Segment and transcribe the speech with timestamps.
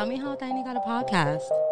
[0.00, 1.69] Tell me how Tiny got a podcast.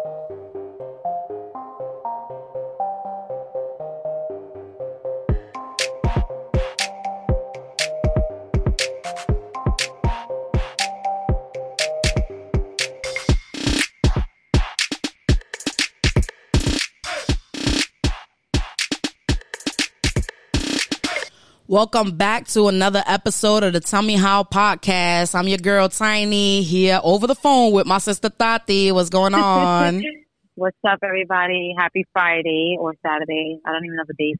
[21.69, 25.35] Welcome back to another episode of the Tell Me How podcast.
[25.35, 28.91] I'm your girl Tiny here over the phone with my sister Tati.
[28.91, 30.03] What's going on?
[30.55, 31.75] What's up, everybody?
[31.77, 33.59] Happy Friday or Saturday.
[33.63, 34.35] I don't even know the days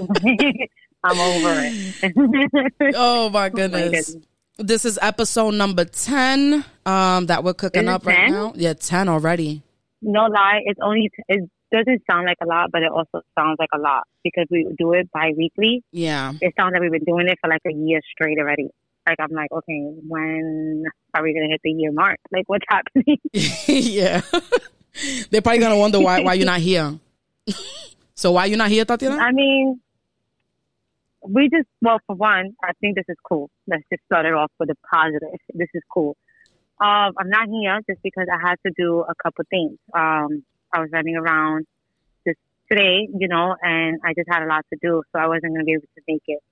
[0.00, 0.68] anymore.
[1.04, 2.94] I'm over it.
[2.96, 4.16] oh my goodness.
[4.56, 8.14] This is episode number 10 um, that we're cooking up 10?
[8.14, 8.54] right now.
[8.56, 9.62] Yeah, 10 already.
[10.00, 13.70] No lie, it's only, it doesn't sound like a lot, but it also sounds like
[13.74, 15.82] a lot because we do it bi-weekly.
[15.92, 16.32] Yeah.
[16.40, 18.70] It sounds like we've been doing it for like a year straight already.
[19.06, 22.18] Like I'm like, okay, when are we gonna hit the year mark?
[22.30, 23.18] Like what's happening?
[23.32, 24.20] yeah.
[25.30, 26.98] They're probably gonna wonder why why you're not here.
[28.14, 29.16] so why you're not here, Tatiana?
[29.16, 29.80] I mean,
[31.22, 33.50] we just well, for one, I think this is cool.
[33.66, 35.38] Let's just start it off with a positive.
[35.54, 36.16] This is cool.
[36.80, 39.78] Um, I'm not here just because I had to do a couple things.
[39.94, 41.66] Um, I was running around
[42.26, 42.38] just
[42.70, 45.60] today, you know, and I just had a lot to do, so I wasn't going
[45.60, 46.42] to be able to make it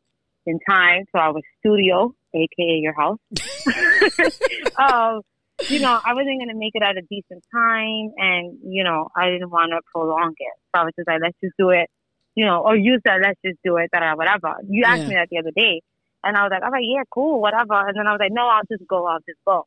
[0.47, 3.19] in time to our studio, aka your house.
[4.79, 5.21] um,
[5.69, 9.09] you know, I wasn't going to make it at a decent time, and you know,
[9.17, 10.53] I didn't want to prolong it.
[10.75, 11.91] So I was just like, let's just do it,
[12.35, 14.57] you know, or use that, let's just do it, whatever.
[14.69, 15.09] You asked yeah.
[15.09, 15.83] me that the other day,
[16.23, 17.75] and I was like, all right, yeah, cool, whatever.
[17.75, 19.67] And then I was like, no, I'll just go, I'll just go.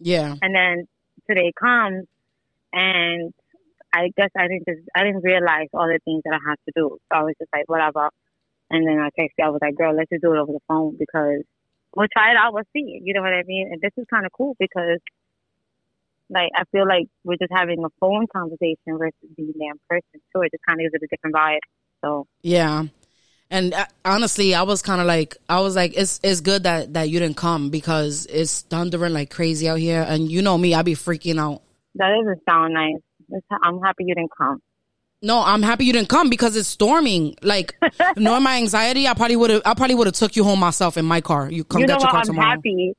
[0.00, 0.34] Yeah.
[0.40, 0.88] And then
[1.28, 2.06] today comes,
[2.72, 3.32] and
[3.92, 6.72] I guess I didn't just I didn't realize all the things that I had to
[6.74, 6.98] do.
[7.10, 8.10] So I was just like, whatever.
[8.70, 10.96] And then I texted, I was like, girl, let's just do it over the phone
[10.98, 11.42] because
[11.96, 13.00] we'll try it out, we'll see.
[13.02, 13.70] You know what I mean?
[13.72, 15.00] And this is kind of cool because,
[16.28, 20.20] like, I feel like we're just having a phone conversation versus being there in person.
[20.32, 21.64] So it just kind of gives it a different vibe.
[22.02, 22.84] So yeah.
[23.50, 26.92] And uh, honestly, I was kind of like, I was like, it's it's good that
[26.92, 30.74] that you didn't come because it's thundering like crazy out here, and you know me,
[30.74, 31.62] I'd be freaking out.
[31.94, 33.00] That doesn't sound nice.
[33.62, 34.62] I'm happy you didn't come.
[35.20, 37.34] No, I'm happy you didn't come because it's storming.
[37.42, 37.74] Like,
[38.16, 39.62] knowing my anxiety, I probably would have.
[39.64, 41.50] I probably would have took you home myself in my car.
[41.50, 42.50] You come you know get your car I'm tomorrow.
[42.50, 42.94] happy.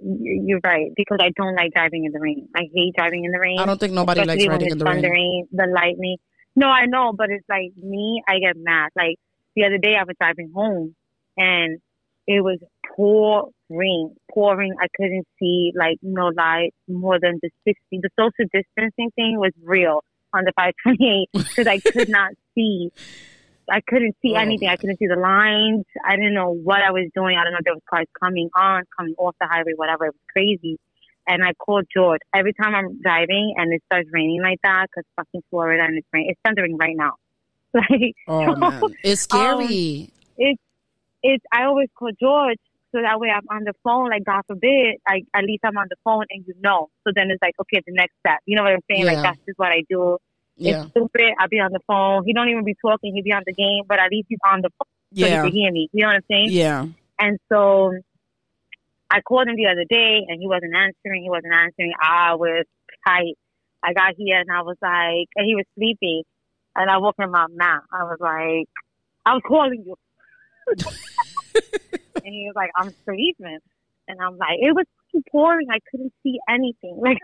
[0.00, 2.48] You're right because I don't like driving in the rain.
[2.54, 3.58] I hate driving in the rain.
[3.58, 5.48] I don't think nobody likes riding in the rain.
[5.50, 6.18] The lightning.
[6.54, 8.22] No, I know, but it's like me.
[8.28, 8.90] I get mad.
[8.94, 9.16] Like
[9.56, 10.94] the other day, I was driving home,
[11.36, 11.80] and
[12.28, 12.60] it was
[13.68, 14.74] pouring, pouring.
[14.80, 17.78] I couldn't see like no light more than the 60.
[17.90, 20.02] The social distancing thing was real
[20.32, 22.90] on the 528 because I could not see.
[23.70, 24.40] I couldn't see oh.
[24.40, 24.68] anything.
[24.68, 25.84] I couldn't see the lines.
[26.04, 27.36] I didn't know what I was doing.
[27.36, 30.06] I don't know if there was cars coming on, coming off the highway, whatever.
[30.06, 30.78] It was crazy.
[31.26, 35.04] And I called George every time I'm driving and it starts raining like that because
[35.16, 36.30] fucking Florida and it's raining.
[36.30, 37.14] It's thundering right now.
[37.74, 40.10] Like, oh man, it's scary.
[40.10, 40.62] Um, it's
[41.22, 41.44] it's.
[41.52, 42.56] I always call George
[42.92, 45.86] so that way I'm on the phone, like God forbid, like at least I'm on
[45.90, 46.88] the phone and you know.
[47.04, 48.38] So then it's like, okay, the next step.
[48.46, 49.04] You know what I'm saying?
[49.04, 49.12] Yeah.
[49.12, 50.18] Like that's just what I do.
[50.56, 50.82] Yeah.
[50.82, 51.34] It's stupid.
[51.38, 52.24] I'll be on the phone.
[52.24, 53.14] He don't even be talking.
[53.14, 55.42] He be on the game, but at least he's on the phone so yeah.
[55.44, 55.88] he can hear me.
[55.92, 56.48] You know what I'm saying?
[56.50, 56.86] Yeah.
[57.18, 57.92] And so
[59.10, 61.22] I called him the other day and he wasn't answering.
[61.22, 61.92] He wasn't answering.
[62.00, 62.64] I was
[63.06, 63.36] tight.
[63.82, 66.22] I got here and I was like, and he was sleeping.
[66.76, 67.80] And I woke him up now.
[67.92, 68.68] I was like,
[69.24, 69.96] I was calling you.
[72.24, 73.58] and he was like, I'm sleeping.
[74.08, 75.68] And I'm like, it was too pouring.
[75.70, 77.00] I couldn't see anything.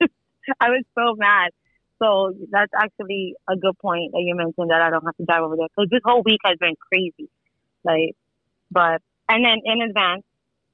[0.00, 0.10] Like,
[0.58, 1.50] I was so mad.
[2.02, 5.42] So that's actually a good point that you mentioned that I don't have to drive
[5.42, 5.68] over there.
[5.76, 7.28] So this whole week has been crazy.
[7.84, 8.16] Like,
[8.70, 10.24] but, and then in advance,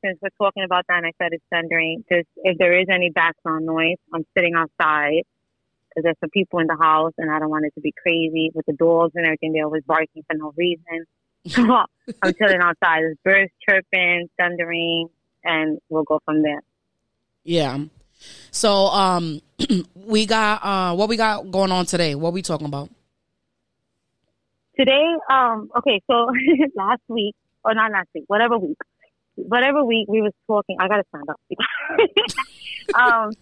[0.05, 3.11] since we're talking about that and I said it's thundering, just if there is any
[3.11, 5.25] background noise, I'm sitting outside
[5.89, 8.51] because there's some people in the house and I don't want it to be crazy
[8.55, 9.53] with the dogs and everything.
[9.53, 11.07] They're always barking for no reason.
[12.23, 13.03] I'm chilling outside.
[13.03, 15.09] There's birds chirping, thundering,
[15.45, 16.61] and we'll go from there.
[17.45, 17.85] Yeah.
[18.51, 19.41] So, um,
[19.95, 22.15] we got uh, what we got going on today.
[22.15, 22.91] What we talking about?
[24.79, 26.03] Today, um, okay.
[26.11, 26.31] So
[26.75, 27.35] last week,
[27.65, 28.79] or not last week, whatever week,
[29.37, 30.77] whatever week we was talking.
[30.81, 31.41] I gotta stand up.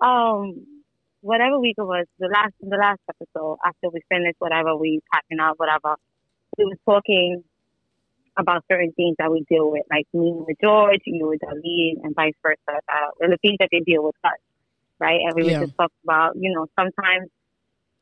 [0.00, 0.66] um, um,
[1.20, 5.40] whatever week it was, the last the last episode after we finished whatever we packing
[5.40, 5.96] up, whatever
[6.58, 7.44] we was talking
[8.36, 12.14] about certain things that we deal with, like me with George, you with David, and
[12.14, 14.32] vice versa, uh, and the things that they deal with us,
[14.98, 15.20] right?
[15.20, 15.60] And we yeah.
[15.60, 17.28] just talked about, you know, sometimes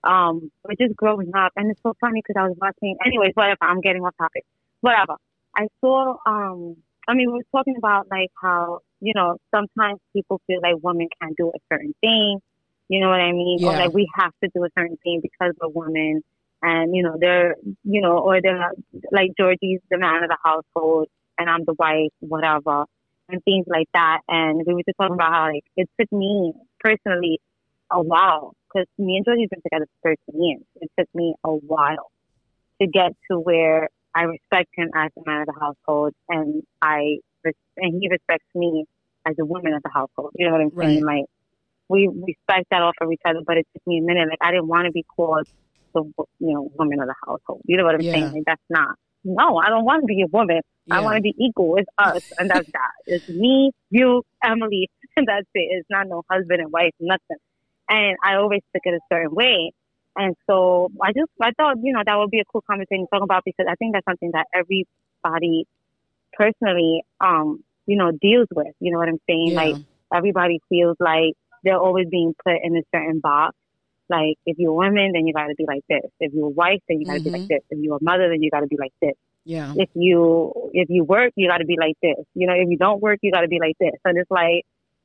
[0.05, 2.97] um, we're just growing up, and it's so funny because I was watching.
[3.05, 3.58] Anyways, whatever.
[3.62, 4.44] I'm getting off topic.
[4.81, 5.17] Whatever.
[5.56, 6.76] I saw um,
[7.11, 11.08] I mean, we were talking about like how you know sometimes people feel like women
[11.20, 12.38] can't do a certain thing.
[12.88, 13.64] You know what I mean?
[13.64, 16.23] Or like we have to do a certain thing because we're women,
[16.62, 18.73] and you know they're you know or they're
[19.12, 21.09] like Georgie's the man of the household
[21.39, 22.85] and I'm the wife, whatever,
[23.29, 24.21] and things like that.
[24.29, 27.41] And we were just talking about how like it took me personally
[27.91, 30.62] a while because me and Georgie's been together for 13 years.
[30.77, 32.11] It took me a while
[32.81, 37.19] to get to where I respect him as the man of the household, and I
[37.77, 38.85] and he respects me
[39.27, 40.33] as a woman of the household.
[40.35, 41.05] You know what I'm saying?
[41.05, 41.25] Like
[41.89, 44.29] we respect that off of each other, but it took me a minute.
[44.29, 45.47] Like I didn't want to be called
[45.95, 46.03] the
[46.39, 47.63] you know woman of the household.
[47.65, 48.13] You know what I'm Yeah.
[48.13, 48.33] saying?
[48.33, 48.97] Like that's not.
[49.25, 50.61] No, I don't want to be a woman.
[50.91, 51.77] I want to be equal.
[51.77, 52.93] It's us, and that's that.
[53.07, 55.69] It's me, you, Emily, and that's it.
[55.71, 57.37] It's not no husband and wife, nothing.
[57.89, 59.73] And I always took it a certain way.
[60.17, 63.11] And so I just, I thought, you know, that would be a cool conversation to
[63.13, 65.67] talk about because I think that's something that everybody
[66.33, 68.75] personally, um, you know, deals with.
[68.81, 69.53] You know what I'm saying?
[69.55, 69.63] Yeah.
[69.63, 69.77] Like
[70.15, 71.35] everybody feels like
[71.65, 73.57] they're always being put in a certain box.
[74.11, 76.11] Like if you're a woman, then you got to be like this.
[76.21, 77.39] If you're a wife, then you got to be Mhm.
[77.39, 77.62] like this.
[77.71, 79.15] If you're a mother, then you got to be like this
[79.45, 79.73] yeah.
[79.77, 82.25] if you if you work, you got to be like this.
[82.35, 83.99] You know, if you don't work, you got to be like this.
[84.05, 84.65] And it's like,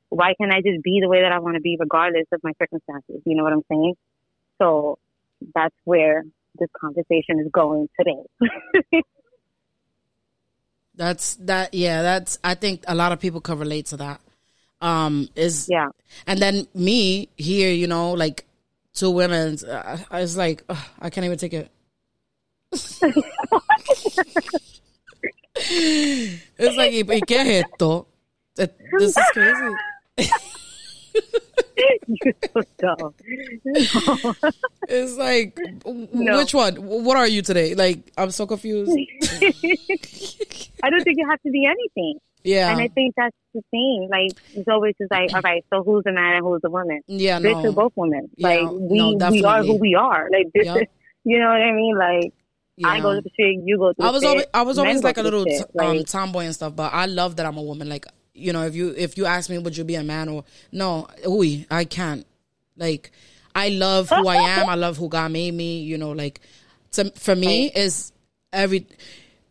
[0.09, 2.51] why can't I just be the way that I want to be, regardless of my
[2.61, 3.21] circumstances?
[3.25, 3.95] You know what I'm saying?
[4.61, 4.99] So
[5.53, 6.23] that's where
[6.59, 9.01] this conversation is going today.
[10.97, 11.73] That's that.
[11.73, 12.39] Yeah, that's.
[12.41, 14.21] I think a lot of people can relate to that.
[14.79, 15.89] Um, is yeah,
[16.25, 18.45] and then me here, you know, like
[18.95, 19.57] two women.
[19.63, 20.63] Uh, I was like,
[20.99, 21.69] I can't even take it.
[25.57, 28.07] it's like, ¿y qué es esto?
[28.55, 28.69] This
[28.99, 29.75] is crazy.
[32.07, 33.13] you're so dumb.
[34.87, 36.37] It's like, No.
[36.37, 36.75] which one?
[36.75, 37.75] What are you today?
[37.75, 38.91] Like, I'm so confused.
[40.83, 42.19] I don't think you have to be anything.
[42.43, 44.07] Yeah, And I think that's the thing.
[44.11, 47.01] Like, it's always just like, all right, so who's the man and who's the woman?
[47.07, 48.29] yeah, Bitch, we're both women.
[48.37, 50.29] Yeah, like, no, we, we are who we are.
[50.31, 50.83] Like, this is,
[51.23, 51.97] you know what I mean?
[51.97, 52.33] Like,
[52.85, 54.29] I go to the shit, you go to the I was shit.
[54.29, 57.37] always I was always like a little t- um, tomboy and stuff, but I love
[57.37, 57.87] that I'm a woman.
[57.89, 58.05] Like
[58.35, 61.07] you know, if you if you ask me, would you be a man or no?
[61.27, 62.25] Ooh, I can't.
[62.77, 63.11] Like
[63.55, 64.69] I love who I am.
[64.69, 65.79] I love who God made me.
[65.81, 66.41] You know, like
[66.91, 68.11] to, for me is
[68.51, 68.87] every.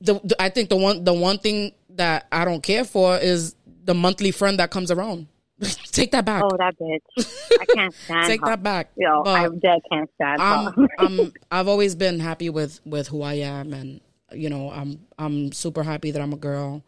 [0.01, 3.57] The, the I think the one the one thing that I don't care for is
[3.85, 5.29] the monthly friend that comes around.
[5.93, 6.43] Take that back.
[6.45, 7.59] oh, that bitch.
[7.61, 8.47] I can't stand Take her.
[8.49, 8.91] that back.
[8.97, 10.43] Yo, But- I dead can't stand.
[10.43, 14.01] I'm, I'm, I've always been happy with with who I am and
[14.33, 16.83] you know I'm I'm super happy that I'm a girl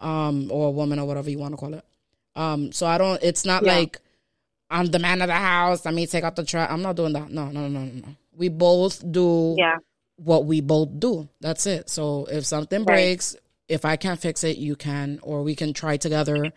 [0.00, 1.84] um or a woman or whatever you want to call it
[2.34, 3.74] um so I don't it's not Yeah.
[3.78, 4.00] like
[4.70, 7.12] I'm the man of the house let me take out the trash I'm not doing
[7.14, 9.78] that no no no no no we both do yeah,
[10.16, 12.86] what we both do that's it so if something Right.
[12.86, 13.36] breaks
[13.68, 16.52] if I can't fix it you can or we can try together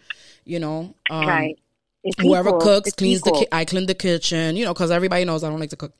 [0.46, 1.58] you know um right.
[2.04, 2.62] It's whoever equal.
[2.62, 3.34] cooks It's cleans equal.
[3.34, 5.76] the ki- I clean the kitchen, you know, because everybody knows I don't like to
[5.76, 5.94] cook.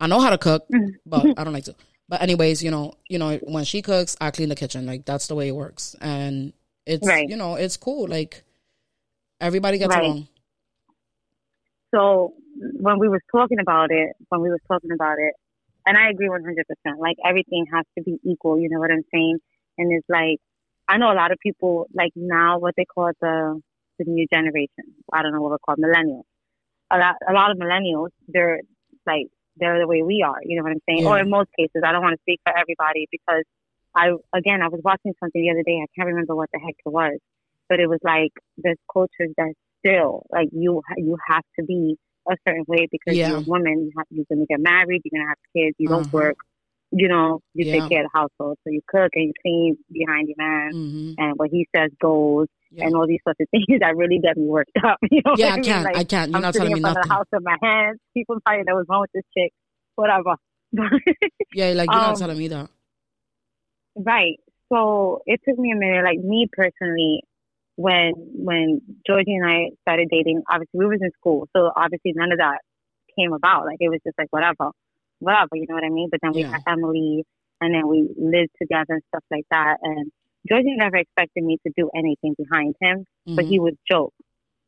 [0.00, 0.66] I know how to cook,
[1.06, 1.74] but I don't like to.
[2.08, 4.86] But anyways, you know, you know, when she cooks, I clean the kitchen.
[4.86, 6.52] Like that's the way it works, and
[6.86, 7.28] it's Right.
[7.28, 8.08] you know, it's cool.
[8.08, 8.44] Like
[9.40, 10.04] everybody gets Right.
[10.04, 10.28] along.
[11.94, 15.34] So when we was talking about it, when we was talking about it,
[15.86, 16.98] and I agree one hundred percent.
[17.00, 18.58] Like everything has to be equal.
[18.58, 19.38] You know what I'm saying?
[19.78, 20.38] And it's like
[20.88, 23.60] I know a lot of people like now what they call the
[23.98, 24.94] the new generation.
[25.12, 26.24] I don't know what we call millennials.
[26.90, 28.60] A lot a lot of millennials they're
[29.06, 29.26] like
[29.56, 30.40] they're the way we are.
[30.44, 31.04] You know what I'm saying?
[31.04, 31.10] Yeah.
[31.10, 33.44] Or in most cases, I don't want to speak for everybody because
[33.96, 35.80] I again I was watching something the other day.
[35.82, 37.18] I can't remember what the heck it was,
[37.68, 39.52] but it was like there's cultures that
[39.84, 41.96] still like you you have to be
[42.28, 43.28] a certain way because Yeah.
[43.28, 43.84] you're a woman.
[43.86, 45.02] You have, you're gonna get married.
[45.04, 45.74] You're gonna have kids.
[45.78, 46.10] You don't Uh-huh.
[46.12, 46.36] work.
[46.92, 47.72] You know, you Yeah.
[47.80, 48.58] take care of the household.
[48.64, 52.46] So you cook and you clean behind your man, hmm and what he says goes,
[52.70, 52.84] Yeah.
[52.86, 54.98] and all these sorts of things that really get me worked up.
[55.10, 55.34] You know?
[55.36, 55.64] Yeah, I mean?
[55.64, 55.84] can't.
[55.84, 56.30] Like, I can't.
[56.30, 57.08] You're I'm not telling me in front of nothing.
[57.08, 57.98] the house my hands.
[58.14, 59.52] People probably know what's wrong with this chick.
[59.96, 60.34] Whatever.
[61.52, 62.68] Yeah, like you're not Um, telling me that.
[63.96, 64.38] Right.
[64.72, 66.04] So it took me a minute.
[66.04, 67.22] Like me personally,
[67.76, 72.32] when when Georgie and I started dating, obviously we was in school, so obviously none
[72.32, 72.58] of that
[73.18, 73.64] came about.
[73.66, 74.70] Like it was just like whatever,
[75.20, 75.54] whatever.
[75.54, 76.08] You know what I mean?
[76.10, 76.52] But then we Yeah.
[76.52, 77.24] had Emily,
[77.60, 79.78] and then we lived together and stuff like that.
[79.82, 80.10] And
[80.48, 83.48] Georgie never expected me to do anything behind him, but Mhm.
[83.48, 84.14] he would joke.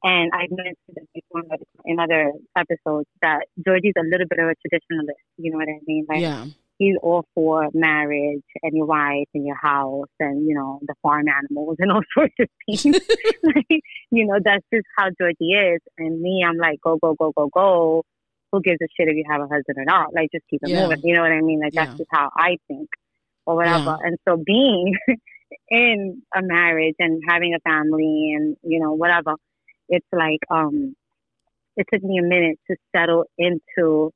[0.04, 4.38] And I mentioned this before in other- in other episodes that Georgie's a little bit
[4.38, 5.24] of a traditionalist.
[5.38, 6.06] You know what I mean?
[6.08, 6.46] Like yeah,
[6.78, 11.26] he's all for marriage and your wife and your house and you know the farm
[11.28, 12.84] animals and all sorts of things.
[13.42, 13.80] like,
[14.10, 15.80] you know, that's just how Georgie is.
[15.98, 18.04] And me, I'm like, go, go, go, go, go.
[18.52, 20.14] Who gives a shit if you have a husband or not?
[20.14, 20.82] Like, just keep it Yeah.
[20.84, 21.00] moving.
[21.04, 21.60] You know what I mean?
[21.60, 21.84] Like, Yeah.
[21.84, 22.88] that's just how I think
[23.44, 23.96] or whatever.
[24.00, 24.06] Yeah.
[24.08, 24.94] And so being
[25.68, 29.34] in a marriage and having a family and you know whatever,
[29.88, 30.94] it's like um,
[31.76, 34.10] it took me a minute to settle into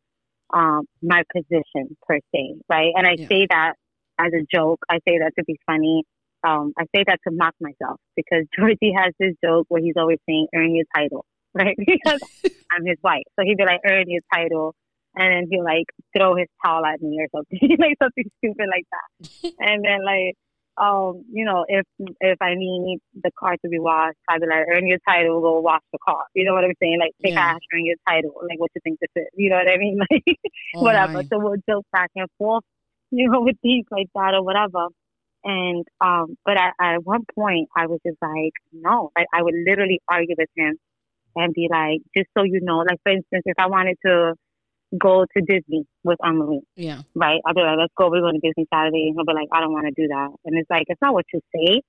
[0.53, 2.93] um my position per se, right?
[2.95, 3.27] And I Yeah.
[3.31, 3.75] say that
[4.19, 4.81] as a joke.
[4.91, 6.05] I say that to be funny.
[6.47, 10.19] Um, I say that to mock myself because Georgie has this joke where he's always
[10.29, 11.77] saying "earn your title," right?
[11.77, 12.21] Because
[12.73, 14.75] I'm his wife, so he'd be like "earn your title,"
[15.15, 18.87] and then he'll like throw his towel at me or something, like something stupid like
[18.91, 19.29] that.
[19.59, 20.35] and then like,
[20.77, 21.85] um, you know, if
[22.21, 25.61] if I need the car to be washed, I'd be like, "Earn your title, go
[25.61, 26.99] wash the car." You know what I'm saying?
[27.01, 27.39] Like, take Yeah.
[27.39, 28.33] ash, earn your title.
[28.49, 29.27] Like, what you think this is?
[29.35, 29.99] You know what I mean?
[30.11, 30.39] Like
[30.75, 31.23] Oh, whatever.
[31.23, 31.29] my.
[31.31, 32.65] So we'll joke back and forth,
[33.11, 34.89] you know, with things like that or whatever.
[35.45, 39.55] And um, but at, at one point, I was just like, no, like I would
[39.67, 40.77] literally argue with him
[41.37, 44.35] and be like, just so you know, like for instance, if I wanted to
[44.99, 47.01] go to Disney with Emily, Yeah.
[47.15, 47.41] right?
[47.47, 49.09] I'll be like, let's go, we're going to Disney Saturday.
[49.09, 50.29] And he'll be like, I don't want to do that.
[50.45, 51.81] And it's like, it's not what you say.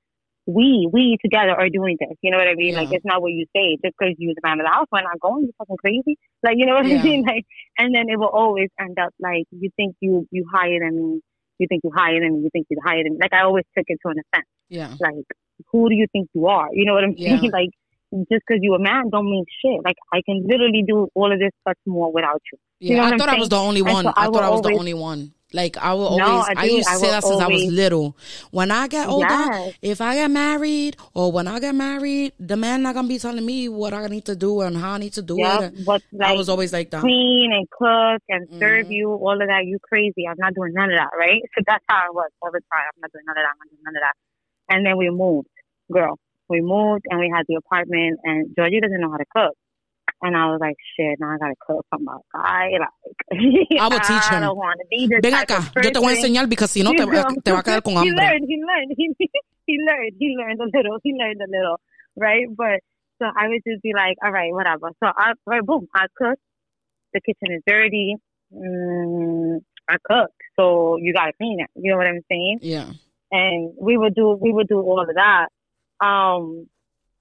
[0.45, 2.17] We, we together are doing this.
[2.21, 2.75] You know what I mean?
[2.75, 3.77] Like, it's not what you say.
[3.83, 5.43] Just because you're the man of the house, we're not going.
[5.43, 6.17] You're fucking crazy.
[6.43, 6.99] Like, you know what Yeah.
[6.99, 7.23] I mean?
[7.27, 7.45] Like,
[7.77, 11.21] and then it will always end up like, you think you, you higher than me.
[11.59, 12.39] You think you higher than me.
[12.43, 13.19] You think you're higher than me.
[13.21, 14.47] Like, I always took it to an offense.
[14.69, 14.95] Yeah.
[14.99, 15.23] Like,
[15.71, 16.67] who do you think you are?
[16.73, 17.39] You know what I'm Yeah.
[17.39, 17.51] saying?
[17.53, 17.69] Like,
[18.31, 19.79] just because you're a man don't mean shit.
[19.83, 22.57] Like, I can literally do all of this plus more without you.
[22.79, 22.97] Yeah.
[23.09, 24.03] know I thought I was the only one.
[24.05, 25.33] so I, I thought I was the only one.
[25.55, 28.17] Like I will No, always, I I, used to say that since I was little.
[28.49, 29.73] When I get older, Yes.
[29.83, 33.45] if I get married or when I get married, the man not gonna be telling
[33.45, 35.85] me what I need to do and how I need to do Yeah, it.
[35.85, 37.01] but like I was always like that.
[37.01, 38.95] clean and cook and serve Mhm.
[38.97, 39.61] you, all of that.
[39.65, 40.27] You crazy?
[40.27, 41.41] I'm not doing none of that, right?
[41.55, 42.85] So that's how it was all the time.
[42.95, 43.49] I'm not doing none of that.
[43.53, 44.15] I'm not doing none of that.
[44.75, 45.49] And then we moved,
[45.91, 46.17] girl.
[46.53, 49.57] We moved and we had the apartment, and Georgie doesn't know how to cook.
[50.21, 52.77] And I was like, shit, now I gotta cook for my guy.
[52.77, 52.93] Like,
[53.81, 54.41] I will teach I him.
[54.43, 56.91] don't want to be this Ven acá, yo te voy a enseñar porque si no
[56.91, 57.03] te,
[57.43, 59.11] te va a quedar con he learned, he learned, he,
[59.65, 61.81] he learned, he learned a little, he learned a little,
[62.15, 62.45] right?
[62.55, 62.79] But
[63.19, 64.91] so I would just be like, all right, whatever.
[65.01, 66.39] So I, right, boom, I cook.
[67.13, 68.15] The kitchen is dirty.
[68.53, 71.69] Mm, I cook, so you gotta clean it.
[71.75, 72.59] You know what I'm saying?
[72.61, 72.91] Yeah.
[73.31, 75.47] And we would do, we would do all of that.
[76.03, 76.67] Um,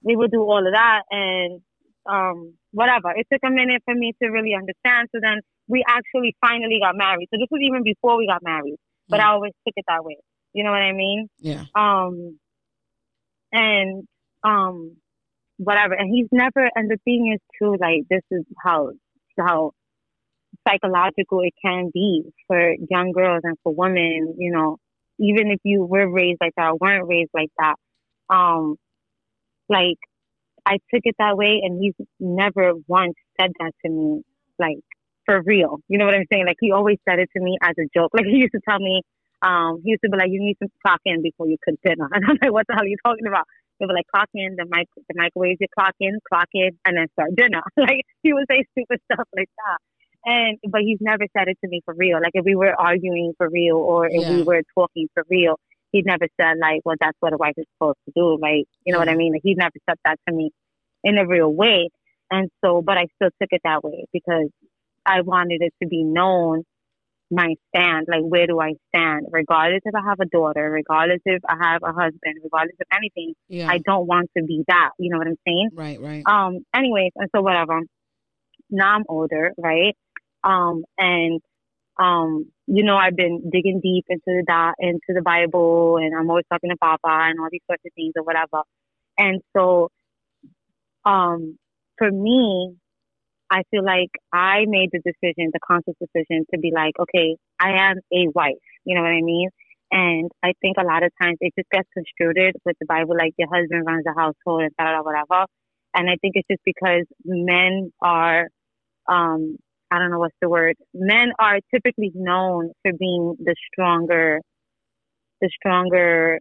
[0.02, 1.60] we would do all of that, and
[2.06, 3.10] um, whatever.
[3.14, 5.08] It took a minute for me to really understand.
[5.14, 7.28] So then we actually finally got married.
[7.30, 8.76] So this was even before we got married,
[9.08, 9.24] but Mm.
[9.24, 10.16] I always took it that way.
[10.52, 11.28] You know what I mean?
[11.38, 11.64] Yeah.
[11.74, 12.38] Um,
[13.52, 14.06] and
[14.42, 14.96] um,
[15.58, 15.94] whatever.
[15.94, 16.68] And he's never.
[16.74, 18.90] And the thing is too, like this is how
[19.38, 19.72] how
[20.66, 24.34] psychological it can be for young girls and for women.
[24.38, 24.78] You know,
[25.18, 27.76] even if you were raised like that or weren't raised like that.
[28.32, 28.76] Um,
[29.68, 29.98] like
[30.64, 34.22] I took it that way, and he's never once said that to me,
[34.58, 34.78] like
[35.26, 35.78] for real.
[35.88, 36.46] You know what I'm saying?
[36.46, 38.10] Like he always said it to me as a joke.
[38.16, 39.02] Like he used to tell me,
[39.42, 42.08] um, he used to be like, "You need to clock in before you cook dinner,"
[42.12, 43.46] and I'm like, "What the hell are you talking about?"
[43.78, 45.58] He would be like, "Clock in the mic, the microwave.
[45.60, 49.26] You clock in, clock in, and then start dinner." like he would say stupid stuff
[49.36, 49.78] like that.
[50.24, 52.20] And but he's never said it to me for real.
[52.20, 55.58] Like if we were arguing for real or if we were talking for real,
[55.92, 58.92] he'd never said like, "Well, that's what a wife is supposed to do." Like you
[58.92, 59.32] know what I mean?
[59.32, 60.50] Like, he never said that to me
[61.04, 61.90] in a real way.
[62.30, 64.48] And so, but I still took it that way because
[65.04, 66.62] I wanted it to be known
[67.30, 68.06] my stand.
[68.08, 69.26] Like, where do I stand?
[69.30, 73.34] Regardless if I have a daughter, regardless if I have a husband, regardless of anything,
[73.48, 73.68] Yeah.
[73.70, 74.90] I don't want to be that.
[74.98, 75.70] You know what I'm saying?
[75.74, 76.00] right.
[76.00, 76.22] Right.
[76.26, 77.80] Um, anyways, and so whatever.
[78.70, 79.94] Now I'm older, right?
[80.44, 81.40] Um, and
[81.98, 86.46] um, you know, I've been digging deep into the into the Bible, and I'm always
[86.50, 88.62] talking to Papa and all these sorts of things or whatever.
[89.18, 89.88] And so,
[91.04, 91.58] um,
[91.98, 92.76] for me,
[93.50, 97.90] I feel like I made the decision, the conscious decision, to be like, okay, I
[97.90, 98.64] am a wife.
[98.84, 99.50] You know what I mean?
[99.90, 103.34] And I think a lot of times it just gets construed with the Bible, like
[103.36, 105.44] your husband runs the household and da da whatever.
[105.94, 108.48] And I think it's just because men are,
[109.06, 109.58] um,
[109.92, 110.76] I don't know what's the word.
[110.94, 114.40] Men are typically known for being the stronger,
[115.42, 116.40] the stronger,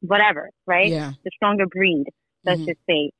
[0.00, 0.90] whatever, right?
[0.90, 1.12] Yeah.
[1.24, 2.04] The stronger breed,
[2.44, 2.66] let's Mhm.
[2.68, 3.10] just say.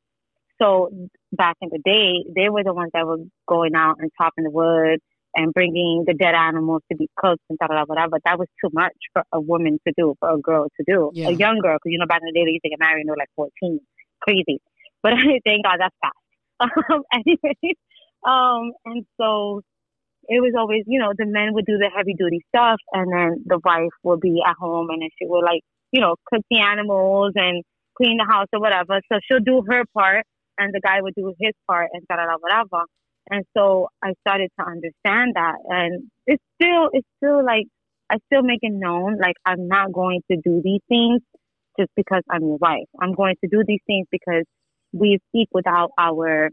[0.60, 0.90] So
[1.32, 3.18] back in the day, they were the ones that were
[3.48, 5.00] going out and chopping the wood
[5.36, 8.18] and bringing the dead animals to be cooked and da da da whatever.
[8.26, 11.28] That was too much for a woman to do, for a girl to do, Yeah.
[11.28, 11.76] a young girl.
[11.76, 13.16] Because you know back in the day they used to get married when they were
[13.24, 13.80] like fourteen,
[14.20, 14.60] crazy.
[15.02, 15.14] But
[15.46, 16.14] thank God that's fast.
[16.92, 17.74] Um, anyway,
[18.26, 19.62] um, and so
[20.28, 23.42] it was always, you know, the men would do the heavy duty stuff, and then
[23.46, 25.62] the wife would be at home, and then she would like,
[25.92, 27.64] you know, cook the animals and
[27.96, 29.00] clean the house or whatever.
[29.10, 30.24] So she'll do her part,
[30.58, 32.84] and the guy would do his part, and da da da whatever.
[33.30, 37.66] And so I started to understand that, and it's still, it's still like
[38.10, 41.20] I still make it known, like I'm not going to do these things
[41.78, 42.88] just because I'm your wife.
[43.00, 44.44] I'm going to do these things because
[44.92, 46.50] we've equaled out our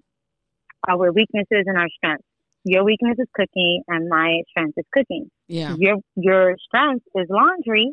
[0.89, 2.24] our weaknesses and our strengths.
[2.63, 5.29] Your weakness is cooking, and my strength is cooking.
[5.48, 5.75] Yeah.
[5.77, 7.91] Your your strength is laundry,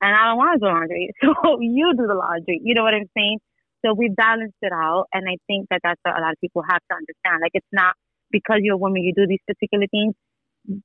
[0.00, 2.60] and I don't want to do laundry, so you do the laundry.
[2.62, 3.38] You know what I'm saying?
[3.84, 6.62] So we balanced it out, and I think that that's what a lot of people
[6.68, 7.40] have to understand.
[7.42, 7.94] Like it's not
[8.30, 10.14] because you're a woman you do these particular things.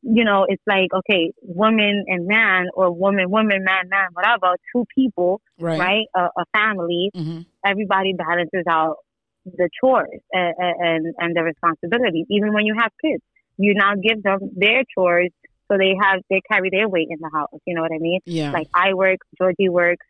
[0.01, 4.55] You know, it's like okay, woman and man, or woman, woman, man, man, whatever.
[4.73, 5.79] Two people, Right.
[5.79, 6.05] right?
[6.15, 7.11] A, a family.
[7.13, 8.97] hmm Everybody balances out
[9.45, 12.25] the chores and, and and the responsibilities.
[12.29, 13.21] Even when you have kids,
[13.57, 15.29] you now give them their chores
[15.71, 17.59] so they have they carry their weight in the house.
[17.65, 18.19] You know what I mean?
[18.25, 18.51] Yeah.
[18.51, 20.05] Like I work, Georgie works,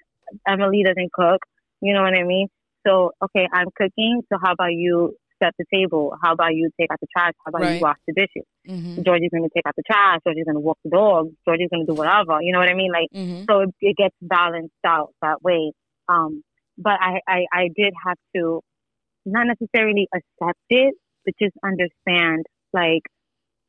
[0.48, 1.42] Emily doesn't cook.
[1.82, 2.48] You know what I mean?
[2.86, 4.22] So okay, I'm cooking.
[4.32, 6.16] So how about you set the table?
[6.22, 7.34] How about you take out the trash?
[7.46, 7.76] How about Right.
[7.76, 8.46] you wash the dishes?
[8.68, 10.20] hmm Georgie's gonna take out the trash.
[10.26, 11.30] Georgie's gonna walk the dog.
[11.46, 12.42] Georgie's gonna do whatever.
[12.42, 12.92] You know what I mean?
[12.92, 15.74] Like hmm so it, it gets balanced out that way.
[16.08, 16.44] Um,
[16.78, 18.62] but I, I, I did have to
[19.26, 23.04] not necessarily accept it, but just understand like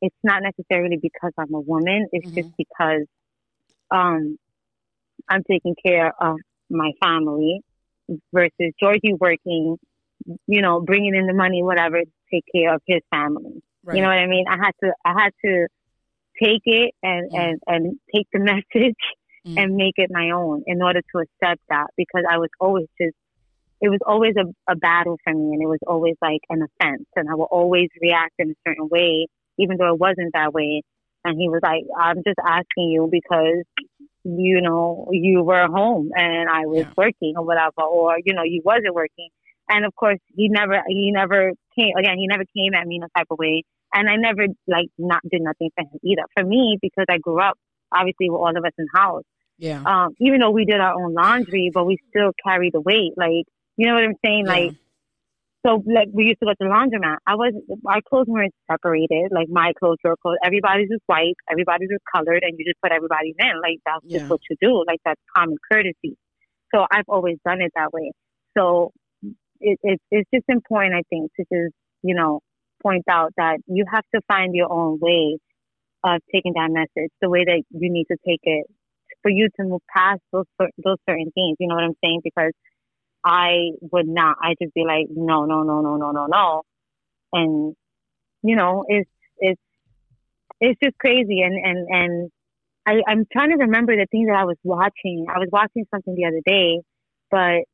[0.01, 2.07] it's not necessarily because I'm a woman.
[2.11, 3.05] It's just because
[3.91, 4.37] um,
[5.29, 6.37] I'm taking care of
[6.69, 7.61] my family
[8.33, 9.77] versus Georgie working,
[10.47, 13.61] you know, bringing in the money, whatever, to take care of his family.
[13.83, 13.97] Right.
[13.97, 14.45] You know what I mean?
[14.47, 15.67] I had to I had to
[16.41, 18.39] take it and and and take the
[18.73, 18.95] message
[19.45, 19.63] Mm.
[19.63, 23.15] and make it my own in order to accept that because I was always just
[23.85, 27.05] it was always a, a battle for me and it was always like an offense
[27.15, 29.27] and I will always react in a certain way
[29.59, 30.81] even though it wasn't that way
[31.23, 33.61] and he was like I'm just asking you because
[34.23, 36.93] you know you were home and I was Yeah.
[36.97, 39.29] working or whatever or you know you wasn't working
[39.69, 43.03] and of course he never he never came again he never came at me in
[43.03, 43.61] a type of way
[43.93, 47.39] and I never like not did nothing for him either for me because I grew
[47.39, 47.55] up
[47.93, 49.23] obviously with all of us in house
[49.59, 49.83] Yeah.
[49.85, 53.13] um, even though we did our own laundry, but we still carried the weight.
[53.15, 53.45] Like,
[53.77, 54.45] you know what I'm saying?
[54.45, 54.53] Yeah.
[54.53, 54.71] Like,
[55.65, 57.17] so like we used to go to the laundromat.
[57.25, 57.53] I was
[57.87, 59.31] our clothes weren't separated.
[59.31, 60.37] Like my clothes, your clothes.
[60.43, 61.35] Everybody's just white.
[61.51, 63.61] Everybody's just colored, and you just put everybody in.
[63.61, 64.19] Like that's Yeah.
[64.19, 64.83] just what you do.
[64.87, 66.17] Like that's common courtesy.
[66.73, 68.11] So I've always done it that way.
[68.57, 68.91] So
[69.59, 72.41] it, it it's just important, I think, to just you know
[72.83, 75.37] point out that you have to find your own way
[76.03, 78.67] of taking that message, the way that you need to take it
[79.21, 81.57] for you to move past those those certain things.
[81.59, 82.21] You know what I'm saying?
[82.23, 82.51] Because
[83.25, 84.37] I would not.
[84.41, 86.61] I just be like, no, no, no, no, no, no, no,
[87.33, 87.75] and
[88.43, 89.09] you know, it's
[89.39, 89.61] it's
[90.61, 91.41] it's just crazy.
[91.41, 92.31] And and and
[92.85, 95.25] I, I'm trying to remember the things that I was watching.
[95.33, 96.81] I was watching something the other day,
[97.31, 97.65] but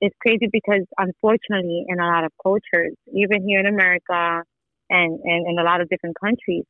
[0.00, 4.44] it's crazy because unfortunately, in a lot of cultures, even here in America
[4.90, 6.64] and and in a lot of different countries,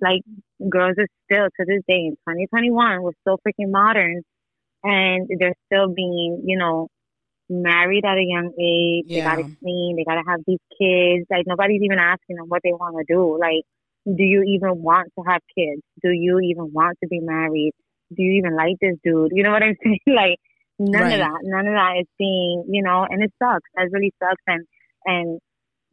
[0.00, 0.22] like
[0.68, 4.22] girls are still to this day in 2021 we're still freaking modern
[4.82, 6.88] and they're still being you know
[7.50, 11.82] married at a young age they gotta clean they gotta have these kids like nobody's
[11.82, 13.64] even asking them what they want to do like
[14.06, 17.72] do you even want to have kids do you even want to be married
[18.16, 20.36] do you even like this dude you know what i'm saying like
[20.78, 21.12] none Right.
[21.14, 24.42] of that none of that is being you know and it sucks that really sucks
[24.46, 24.64] and
[25.04, 25.40] and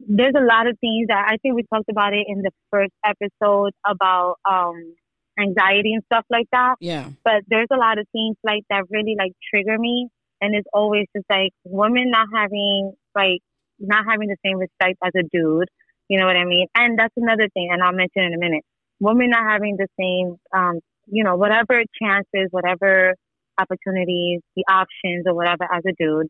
[0.00, 2.92] there's a lot of things that I think we talked about it in the first
[3.04, 4.94] episode about um
[5.40, 6.76] anxiety and stuff like that.
[6.80, 7.10] Yeah.
[7.24, 10.08] But there's a lot of things like that really like trigger me
[10.40, 13.40] and it's always just like women not having like
[13.78, 15.68] not having the same respect as a dude.
[16.08, 16.66] You know what I mean?
[16.74, 18.64] And that's another thing and I'll mention in a minute.
[19.00, 23.14] Women not having the same um, you know, whatever chances, whatever
[23.58, 26.28] opportunities, the options or whatever as a dude.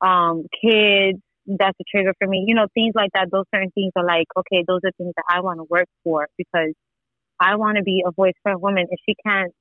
[0.00, 2.44] Um, kids, that's a trigger for me.
[2.46, 5.24] You know, things like that, those certain things are like, okay, those are things that
[5.28, 6.74] I want to work for because
[7.40, 8.86] I want to be a voice for a woman.
[8.90, 9.52] If she can't,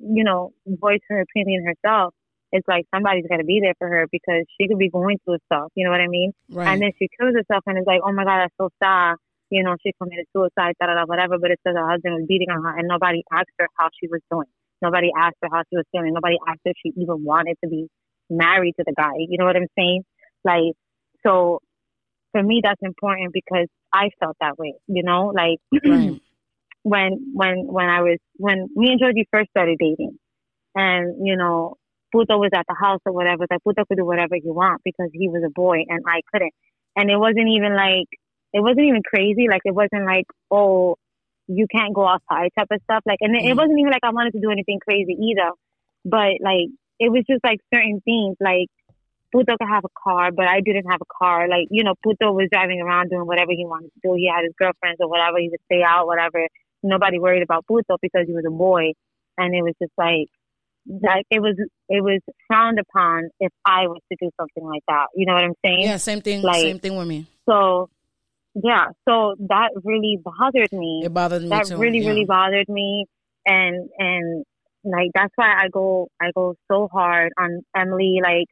[0.00, 2.14] you know, voice her opinion herself,
[2.52, 5.38] it's like somebody's got to be there for her because she could be going through
[5.46, 5.70] stuff.
[5.74, 6.32] You know what I mean?
[6.50, 6.68] Right.
[6.68, 9.16] And then she kills herself and it's like, oh my God, that's so sad.
[9.50, 11.38] You know, she committed suicide, da da da, whatever.
[11.38, 14.08] But it says her husband was beating on her and nobody asked her how she
[14.08, 14.48] was doing.
[14.82, 16.12] Nobody asked her how she was feeling.
[16.14, 17.88] Nobody asked her if she even wanted to be
[18.30, 19.14] married to the guy.
[19.18, 20.04] You know what I'm saying?
[20.44, 20.74] Like,
[21.24, 21.60] so
[22.32, 26.20] for me, that's important because I felt that way, you know, like right.
[26.82, 30.18] when, when, when I was, when me and Georgie first started dating
[30.74, 31.76] and, you know,
[32.16, 35.10] Puto was at the house or whatever, like Puto could do whatever he want because
[35.12, 36.54] he was a boy and I couldn't.
[36.96, 38.08] And it wasn't even like,
[38.54, 39.48] it wasn't even crazy.
[39.50, 40.96] Like, it wasn't like, oh,
[41.46, 43.02] you can't go outside type of stuff.
[43.04, 43.56] Like, and it, it mm.
[43.58, 45.52] wasn't even like I wanted to do anything crazy either.
[46.06, 48.36] But like, it was just like certain things.
[48.40, 48.72] Like,
[49.30, 51.48] Puto could have a car, but I didn't have a car.
[51.48, 54.14] Like, you know, Puto was driving around doing whatever he wanted to do.
[54.16, 55.36] He had his girlfriends or whatever.
[55.36, 56.48] He would stay out, whatever.
[56.82, 58.96] Nobody worried about Puto because he was a boy.
[59.36, 60.32] And it was just like,
[60.88, 61.56] like it was
[61.88, 65.06] it was frowned upon if I was to do something like that.
[65.14, 65.80] You know what I'm saying?
[65.80, 66.42] Yeah, same thing.
[66.42, 67.26] Like- same thing with me.
[67.48, 67.88] So
[68.54, 71.02] yeah, so that really bothered me.
[71.04, 71.76] It bothered me that too.
[71.76, 72.08] really yeah.
[72.08, 73.06] really bothered me
[73.44, 74.44] and and
[74.84, 78.46] like that's why I go I go so hard on Emily like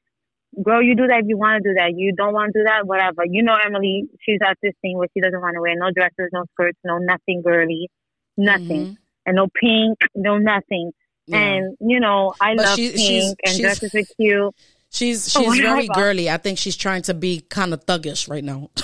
[0.62, 2.64] girl you do that if you want to do that you don't want to do
[2.64, 5.74] that whatever you know Emily she's at this thing where she doesn't want to wear
[5.76, 7.88] no dresses no skirts no nothing girly
[8.36, 8.96] nothing Mhm.
[9.26, 10.92] and no pink no nothing
[11.26, 11.38] Yeah.
[11.38, 14.54] and you know I But love she- pink she's- and she's- dresses are cute
[14.90, 16.00] she's Oh, she's very whatever.
[16.14, 16.30] girly.
[16.30, 18.70] I think she's trying to be kind of thuggish right now.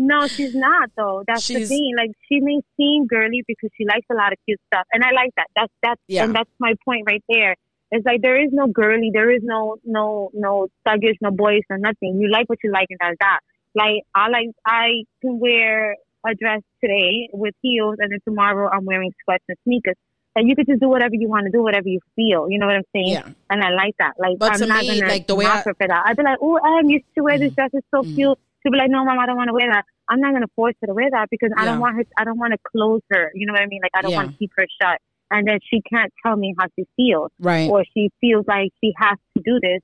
[0.00, 1.24] No, she's not though.
[1.26, 1.92] That's the thing.
[1.96, 5.10] Like she may seem girly because she likes a lot of cute stuff, and I
[5.10, 5.48] like that.
[5.56, 6.22] That's that's Yeah.
[6.24, 7.56] and that's my point right there.
[7.90, 11.76] It's like there is no girly, there is no no no thuggish, no boyish, no
[11.76, 12.20] nothing.
[12.20, 13.40] You like what you like, and that's that.
[13.74, 18.84] Like I like I can wear a dress today with heels, and then tomorrow I'm
[18.84, 19.96] wearing sweats and sneakers.
[20.36, 22.48] And you could just do whatever you want to do, whatever you feel.
[22.48, 23.08] You know what I'm saying?
[23.08, 23.28] Yeah.
[23.50, 24.14] And I like that.
[24.18, 26.02] Like But I'm to not me, gonna like, the way I- for that.
[26.06, 27.70] I'd be like, oh, Em, you should wear this dress.
[27.72, 28.14] It's so Mhm.
[28.14, 28.38] cute.
[28.62, 29.84] She'd be like, no, mom, I don't want to wear that.
[30.08, 32.04] I'm not gonna force her to wear that because I don't want her.
[32.16, 33.30] I don't want to close her.
[33.34, 33.80] You know what I mean?
[33.82, 34.18] Like I don't Yeah.
[34.18, 37.68] want to keep her shut, and then she can't tell me how she feels, Right.
[37.70, 39.80] or she feels like she has to do this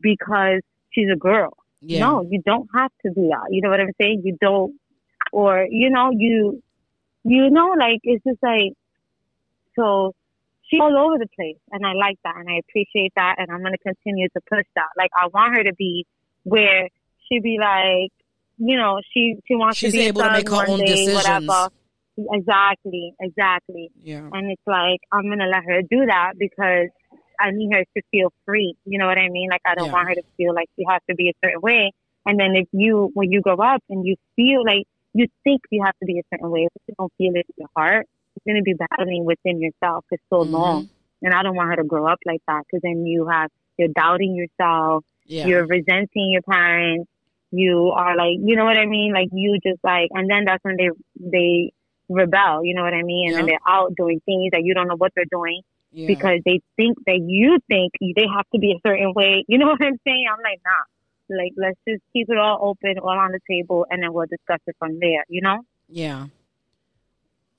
[0.00, 1.56] because she's a girl.
[1.82, 2.00] Yeah.
[2.00, 3.48] No, you don't have to do that.
[3.50, 4.22] You know what I'm saying?
[4.24, 4.74] You don't,
[5.32, 6.62] or you know, you,
[7.24, 8.72] you know, like it's just like,
[9.78, 10.14] so
[10.68, 13.62] she's all over the place, and I like that, and I appreciate that, and I'm
[13.62, 14.88] gonna continue to push that.
[14.96, 16.06] Like I want her to be
[16.44, 16.88] where
[17.28, 18.12] she be like,
[18.58, 21.14] you know, she she wants She's to be able to make her own day, decisions.
[21.14, 21.70] Whatever.
[22.32, 23.90] Exactly, exactly.
[24.02, 24.30] Yeah.
[24.32, 26.88] And it's like I'm gonna let her do that because
[27.38, 28.74] I need her to feel free.
[28.86, 29.48] You know what I mean?
[29.50, 29.92] Like I don't Yeah.
[29.92, 31.92] want her to feel like she has to be a certain way.
[32.24, 34.84] And then if you, when you grow up and you feel like
[35.14, 37.54] you think you have to be a certain way, but you don't feel it in
[37.58, 40.52] your heart, it's gonna be battling within yourself for so Mhm.
[40.52, 40.88] long.
[41.22, 43.88] And I don't want her to grow up like that because then you have you're
[43.88, 45.46] doubting yourself, Yeah.
[45.46, 47.10] you're resenting your parents,
[47.50, 49.12] you are like, you know what I mean?
[49.12, 51.72] Like you just like, and then that's when they they
[52.08, 52.64] rebel.
[52.64, 53.30] You know what I mean?
[53.36, 53.44] And Yeah.
[53.58, 56.06] they're out doing things that you don't know what they're doing yeah.
[56.06, 59.44] because they think that you think they have to be a certain way.
[59.48, 60.26] You know what I'm saying?
[60.30, 60.84] I'm like, nah.
[61.28, 64.60] Like, let's just keep it all open, all on the table, and then we'll discuss
[64.68, 65.24] it from there.
[65.28, 65.62] You know?
[65.88, 66.26] Yeah.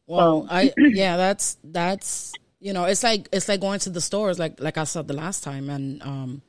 [0.08, 4.02] Well, So- I yeah, that's that's you know, it's like it's like going to the
[4.02, 6.41] stores like like I said the last time and um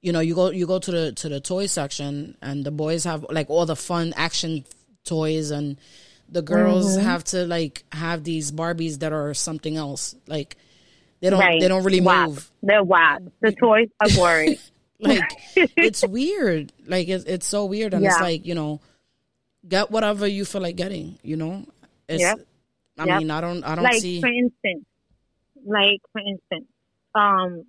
[0.00, 3.04] you know, you go you go to the to the toy section and the boys
[3.04, 4.64] have like all the fun action
[5.04, 5.76] toys and
[6.28, 7.04] the girls Mm-hmm.
[7.06, 10.14] have to like have these Barbies that are something else.
[10.26, 10.56] Like
[11.20, 11.60] they don't right.
[11.60, 12.28] they don't really Whack.
[12.28, 12.50] move.
[12.62, 13.22] They're whack.
[13.40, 14.56] The toys are boring.
[15.00, 15.20] Like
[15.56, 16.72] it's weird.
[16.86, 18.80] Like it's it's so weird and it's like, you know,
[19.68, 21.66] get whatever you feel like getting, you know?
[22.08, 22.40] It's Yep.
[22.98, 23.18] I Yep.
[23.18, 24.00] mean, I don't I don't see.
[24.00, 24.84] like see for instance,
[25.66, 26.66] like for instance,
[27.14, 27.64] um,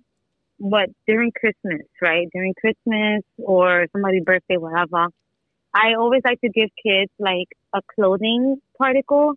[0.58, 2.28] what during Christmas, right?
[2.32, 5.08] During Christmas or somebody's birthday, whatever.
[5.74, 9.34] I always like to give kids like a clothing particle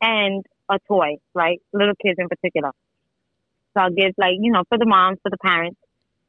[0.00, 1.60] and a toy, right?
[1.72, 2.72] Little kids in particular.
[3.74, 5.78] So I'll give like, you know, for the moms, for the parents,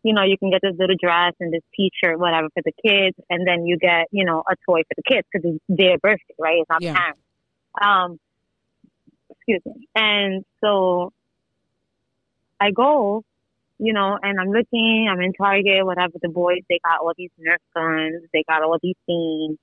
[0.04, 3.16] you know, you can get this little dress and this t-shirt, whatever for the kids.
[3.30, 6.36] And then you get, you know, a toy for the kids because it's their birthday,
[6.38, 6.58] right?
[6.60, 6.94] It's not Yeah.
[6.94, 7.22] parents.
[7.82, 8.20] Um,
[9.48, 9.88] excuse me.
[9.96, 11.14] And so
[12.60, 13.24] I go,
[13.80, 16.14] you know, and I'm looking, I'm in Target, whatever.
[16.22, 19.58] The boys, they got all these Nerf guns, they got all these things,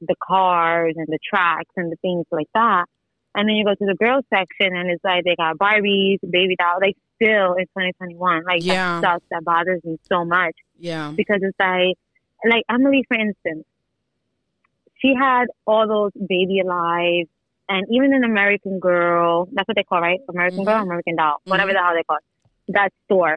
[0.00, 2.84] the cars and the tracks and the things like that.
[3.34, 6.56] And then you go to the girls section and it's like they got Barbies, baby
[6.56, 8.44] dolls, like still in 2021.
[8.44, 9.00] Like Yeah.
[9.00, 11.12] that stuff that bothers me so much Yeah.
[11.16, 11.96] because it's like,
[12.44, 13.64] like Emily, for instance,
[14.98, 17.26] she had all those baby alive
[17.68, 20.20] and even an American Girl, that's what they call, right?
[20.28, 20.82] American Girl, Mhm.
[20.82, 21.74] American Doll, whatever Mhm.
[21.74, 22.24] the hell they call it.
[22.68, 23.36] That store,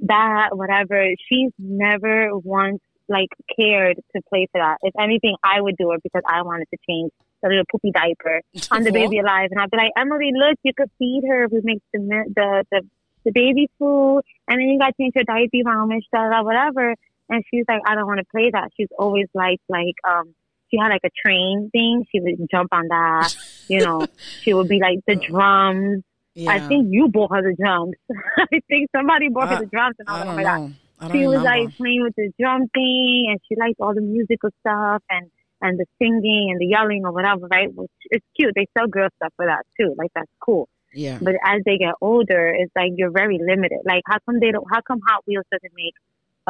[0.00, 1.06] that whatever.
[1.28, 4.78] She's never once like cared to play for that.
[4.82, 7.10] If anything, I would do it because I wanted to change
[7.42, 10.72] the little poopy diaper on the baby alive, and I'd be like, Emily, look, you
[10.74, 11.48] could feed her.
[11.48, 11.98] We make the
[12.34, 12.88] the the,
[13.24, 16.94] the baby food, and then you got to change her diaper, momish, da da whatever.
[17.28, 18.70] And she's like, I don't want to play that.
[18.76, 20.34] She's always like like um.
[20.70, 22.06] She had like a train thing.
[22.10, 23.36] She would jump on that.
[23.68, 24.06] You know,
[24.42, 26.02] she would be like the uh, drums.
[26.34, 26.50] Yeah.
[26.50, 27.94] I think you bought her the drums.
[28.38, 30.72] I think somebody bought her the drums, and I I was don't like, know.
[31.02, 31.64] I don't she was remember.
[31.64, 35.78] like playing with the drum thing and she liked all the musical stuff and and
[35.78, 39.32] the singing and the yelling or whatever right which is cute they sell girl stuff
[39.36, 41.18] for that too like that's cool yeah.
[41.20, 44.66] but as they get older it's like you're very limited like how come they don't
[44.70, 45.94] how come hot wheels doesn't make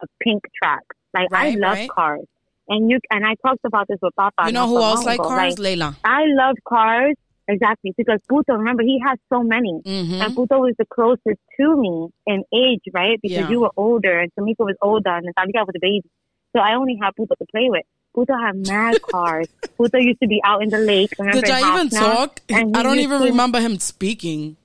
[0.02, 0.82] a pink track
[1.14, 1.88] like Right, i love right.
[1.90, 2.26] cars
[2.68, 5.28] and you and i talked about this with papa You know who else like ago.
[5.28, 5.56] cars?
[5.56, 5.96] Layla.
[6.04, 7.14] I love cars,
[7.48, 9.80] exactly because Puto, remember, he has so many.
[9.84, 13.18] hmm And Puto was the closest to me in age, right?
[13.20, 13.50] Because Yeah.
[13.50, 16.08] you were older and Tamika was older and Natalia was a baby.
[16.54, 17.84] So I only had Puto to play with.
[18.14, 19.48] Puto had mad cars.
[19.78, 21.10] Puto used to be out in the lake.
[21.18, 22.00] Remember Did I even Hafna?
[22.00, 22.40] talk?
[22.50, 24.56] I don't even to- remember him speaking.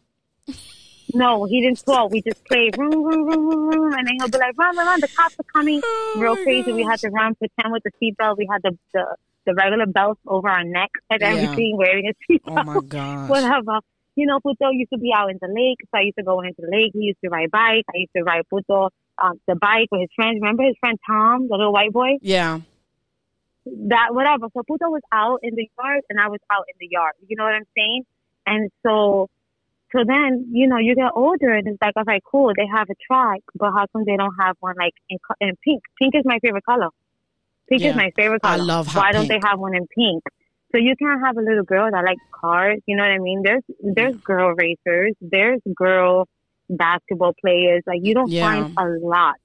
[1.17, 2.11] No, he didn't talk.
[2.11, 4.85] We just played, vroom, vroom, vroom, vroom, vroom, and then he'll be like, run, run,
[4.85, 5.81] run, the cops are coming.
[5.83, 6.71] Oh Real crazy.
[6.73, 8.37] We had to run, pretend with the seatbelt.
[8.37, 9.03] We had the, the,
[9.45, 11.29] the regular belts over our neck and Yeah.
[11.29, 12.59] everything, wearing a seatbelt.
[12.59, 13.29] Oh my gosh.
[13.29, 13.79] Whatever.
[14.15, 16.41] You know, Puto used to be out in the lake, so I used to go
[16.41, 16.91] into the lake.
[16.93, 17.85] He used to ride bike.
[17.93, 20.39] I used to ride Puto um, the bike with his friends.
[20.41, 22.17] Remember his friend Tom, the little white boy?
[22.21, 22.59] Yeah.
[23.65, 24.47] that whatever.
[24.53, 27.13] So Puto was out in the yard and I was out in the yard.
[27.27, 28.03] You know what I'm saying?
[28.45, 29.29] And so,
[29.97, 32.51] so then you know you get older and it's like okay, cool.
[32.55, 35.81] They have a track, but how come they don't have one like in, in pink?
[35.99, 36.89] Pink is my favorite color.
[37.69, 37.89] Pink Yeah.
[37.91, 38.61] is my favorite color.
[38.61, 39.43] I love Why don't pink.
[39.43, 40.23] they have one in pink?
[40.71, 42.79] So you can't have a little girl that likes cars.
[42.85, 43.41] You know what I mean?
[43.43, 45.13] There's there's girl racers.
[45.21, 46.27] There's girl
[46.69, 47.81] basketball players.
[47.87, 48.41] Like you don't Yeah.
[48.41, 49.35] find a lot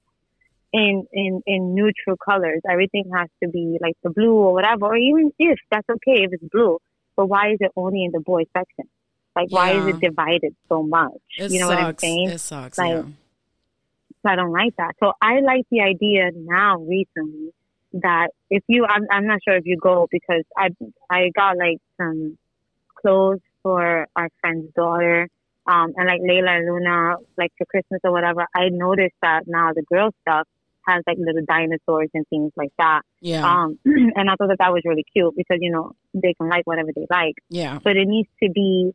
[0.73, 2.61] in in in neutral colors.
[2.69, 6.31] Everything has to be like the blue or whatever, or even if that's okay if
[6.33, 6.77] it's blue.
[7.15, 8.89] But why is it only in the boys section?
[9.35, 11.13] Like why is it divided so much?
[11.37, 11.81] It you know sucks.
[11.81, 12.29] what I'm saying?
[12.29, 12.77] It sucks.
[12.77, 13.03] Like, yeah.
[14.23, 14.95] So I don't like that.
[14.99, 17.53] So I like the idea now recently
[17.93, 20.69] that if you, I'm, I'm not sure if you go because I,
[21.09, 22.37] I got like some
[22.95, 25.27] clothes for our friend's daughter.
[25.65, 29.71] Um, and like Layla and Luna, like for Christmas or whatever, I noticed that now
[29.73, 30.47] the girl stuff
[30.87, 33.01] has like little dinosaurs and things like that.
[33.21, 33.45] Yeah.
[33.45, 36.65] Um, and I thought that that was really cute because, you know, they can like
[36.65, 37.79] whatever they like yeah.
[37.83, 38.93] but it needs to be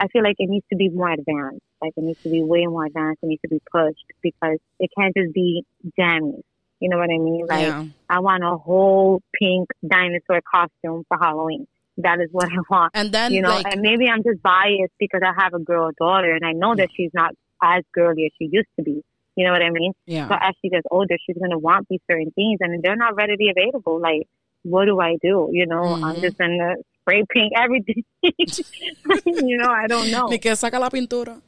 [0.00, 1.62] I feel like it needs to be more advanced.
[1.82, 3.20] Like it needs to be way more advanced.
[3.22, 5.64] It needs to be pushed because it can't just be
[5.98, 6.42] jammies.
[6.80, 7.46] You know what I mean?
[7.48, 7.84] Like yeah.
[8.08, 11.66] I want a whole pink dinosaur costume for Halloween.
[11.96, 12.92] That is what I want.
[12.94, 15.90] And then you know, like and maybe I'm just biased because I have a girl
[15.98, 17.32] daughter and I know that she's not
[17.62, 19.02] as girly as she used to be.
[19.34, 19.92] You know what I mean?
[20.06, 20.26] yeah.
[20.28, 23.50] But as she gets older, she's gonna want these certain things, and they're not readily
[23.50, 24.00] available.
[24.00, 24.26] Like,
[24.64, 25.48] what do I do?
[25.52, 26.22] You know, I'm Mhm.
[26.22, 26.74] just gonna
[27.08, 28.04] spray paint everything.
[28.22, 30.28] you know, I don't know.
[30.28, 31.40] Ni que saca la pintura.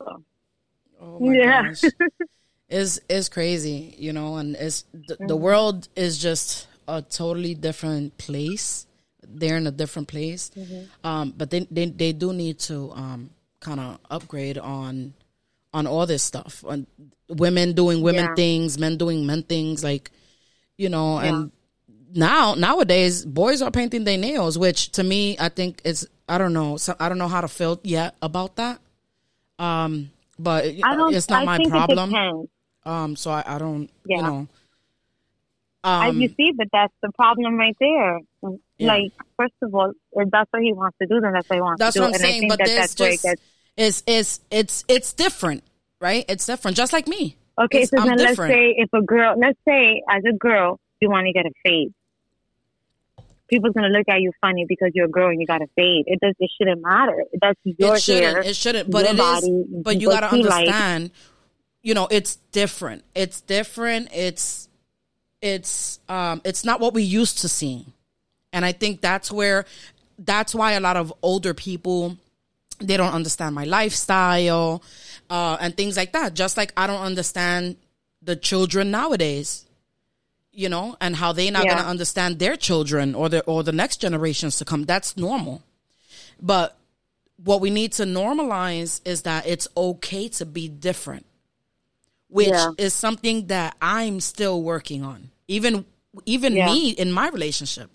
[1.00, 1.68] Oh my Yeah.
[1.68, 1.84] gosh.
[2.68, 5.42] Is is crazy, you know, and it's the, the Mm-hmm.
[5.42, 8.86] world is just a totally different place.
[9.26, 10.50] They're in a different place.
[10.56, 11.06] Mm-hmm.
[11.06, 15.14] Um, but they, they they do need to um kind of upgrade on
[15.74, 16.64] on all this stuff.
[16.66, 16.86] On
[17.28, 18.34] women doing women Yeah.
[18.36, 20.10] things, men doing men things like
[20.78, 21.50] you know, and
[22.14, 26.52] now nowadays boys are painting their nails, which to me I think it's I don't
[26.52, 28.80] know, so I don't know how to feel yet about that.
[29.58, 31.14] Um, but I don't.
[31.14, 32.48] it's not I my think problem.
[32.84, 34.20] Um, so I, I don't, you Yeah.
[34.22, 34.48] know.
[35.84, 38.20] I, Um, you see, but that's the problem right there.
[38.78, 38.86] Yeah.
[38.88, 41.60] Like, first of all, if that's what he wants to do, then that's what he
[41.62, 42.04] wants that's to do.
[42.06, 42.48] That's what I'm saying.
[42.48, 43.42] But that there's it just gets
[43.76, 45.62] it's it's it's it's different,
[46.00, 46.24] right?
[46.28, 47.36] It's different, just like me.
[47.60, 48.52] Okay, It's- so I'm then different.
[48.52, 51.50] let's say if a girl, let's say as a girl, you want to get a
[51.64, 51.92] fade.
[53.50, 56.04] People's gonna look at you funny because you're a girl and you got a fade.
[56.06, 56.34] It does.
[56.38, 57.24] It shouldn't matter.
[57.40, 58.24] That's your it shouldn't.
[58.24, 58.42] hair.
[58.42, 58.90] It shouldn't.
[58.90, 59.18] But it is.
[59.18, 60.68] body, But you gotta you like.
[60.68, 61.10] understand.
[61.82, 63.04] You know, it's different.
[63.14, 64.08] It's different.
[64.14, 64.68] It's
[65.42, 67.92] it's um it's not what we used to seeing,
[68.52, 69.64] and I think that's where
[70.18, 72.16] that's why a lot of older people
[72.78, 74.82] they don't understand my lifestyle
[75.28, 76.34] uh, and things like that.
[76.34, 77.76] Just like I don't understand
[78.22, 79.66] the children nowadays,
[80.52, 81.76] you know, and how they're not Yeah.
[81.76, 84.84] gonna understand their children or the or the next generations to come.
[84.84, 85.62] That's normal,
[86.40, 86.76] but
[87.42, 91.24] what we need to normalize is that it's okay to be different,
[92.28, 92.70] which Yeah.
[92.76, 95.30] is something that I'm still working on.
[95.48, 95.84] Even
[96.26, 96.66] even Yeah.
[96.66, 97.90] me in my relationship.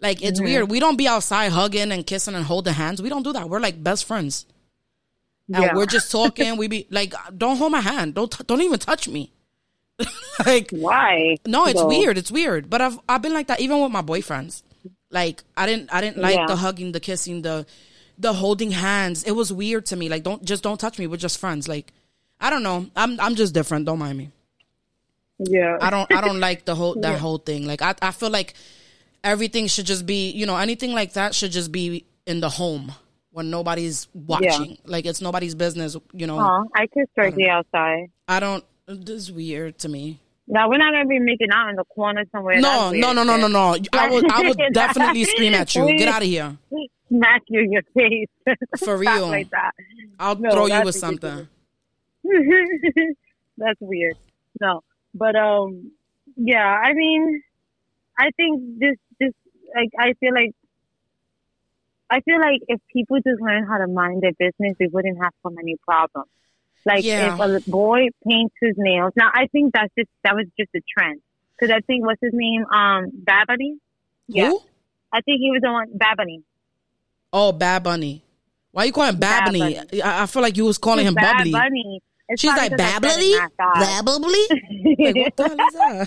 [0.00, 0.44] Like it's mm-hmm.
[0.44, 0.70] weird.
[0.70, 3.00] We don't be outside hugging and kissing and holding hands.
[3.00, 3.48] We don't do that.
[3.48, 4.46] We're like best friends.
[5.52, 5.74] And Yeah.
[5.74, 6.56] we're just talking.
[6.58, 8.14] we be like, don't hold my hand.
[8.14, 9.30] Don't t- don't even touch me.
[10.46, 11.36] like Why?
[11.46, 11.88] no, it's though?
[11.88, 12.18] weird.
[12.18, 12.68] It's weird.
[12.70, 14.62] But I've I've been like that even with my boyfriends.
[15.10, 16.46] Like I didn't I didn't like Yeah.
[16.46, 17.66] the hugging, the kissing, the
[18.18, 19.24] the holding hands.
[19.24, 20.08] It was weird to me.
[20.08, 21.06] Like don't just don't touch me.
[21.06, 21.68] We're just friends.
[21.68, 21.92] Like
[22.40, 22.86] I don't know.
[22.96, 23.86] I'm I'm just different.
[23.86, 24.30] Don't mind me.
[25.38, 25.78] Yeah.
[25.80, 27.66] I don't I don't like the whole that whole thing.
[27.66, 28.54] Like I I feel like
[29.24, 32.92] everything should just be you know anything like that should just be in the home
[33.32, 34.78] when nobody's watching.
[34.84, 35.96] Like it's nobody's business.
[36.12, 36.38] You know.
[36.38, 38.10] Aw, I kissed Turkey outside.
[38.28, 38.64] I don't.
[38.98, 40.18] This is weird to me.
[40.48, 42.60] Now we're not gonna be making out in the corner somewhere.
[42.60, 43.76] No, no, no, no, no, no.
[43.92, 45.86] I would, I would definitely scream at you.
[45.96, 46.56] Get out of here,
[47.08, 48.28] Smack you in your face.
[48.78, 49.28] for real.
[49.28, 49.72] like that.
[50.18, 51.46] I'll No, throw you with something.
[53.58, 54.14] That's weird.
[54.60, 54.80] No,
[55.14, 55.92] but um,
[56.36, 56.66] yeah.
[56.84, 57.42] I mean,
[58.18, 59.32] I think this this
[59.76, 60.50] like I feel like
[62.10, 65.32] I feel like if people just learn how to mind their business, we wouldn't have
[65.44, 66.28] so many problems.
[66.86, 67.34] Like Yeah.
[67.34, 70.80] if a boy paints his nails, now I think that's just that was just a
[70.96, 71.20] trend
[71.58, 73.76] because I think what's his name, um, Bad Bunny.
[74.28, 74.60] Yeah, Who?
[75.12, 76.42] I think he was the one Bad Bunny.
[77.32, 78.22] Oh, Bad Bunny.
[78.72, 79.74] Why you calling him Bad Bad Bunny?
[79.74, 80.02] Bunny.
[80.02, 81.52] I, I feel like you was calling him Bad Bubbly.
[81.52, 82.02] Bunny.
[82.28, 83.32] It's She's like Babbly?
[83.32, 84.04] it not God.
[84.06, 84.96] Babbly?
[84.98, 86.06] Like, what the hell is that?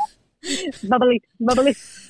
[0.89, 1.75] bubbly, bubbly.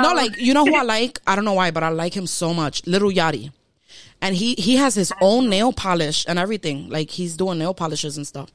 [0.00, 1.18] no, Um, like you know who I like.
[1.26, 2.86] I don't know why, but I like him so much.
[2.86, 3.50] Little Yachty,
[4.20, 6.88] and he he has his own nail polish and everything.
[6.88, 8.50] Like he's doing nail polishes and stuff.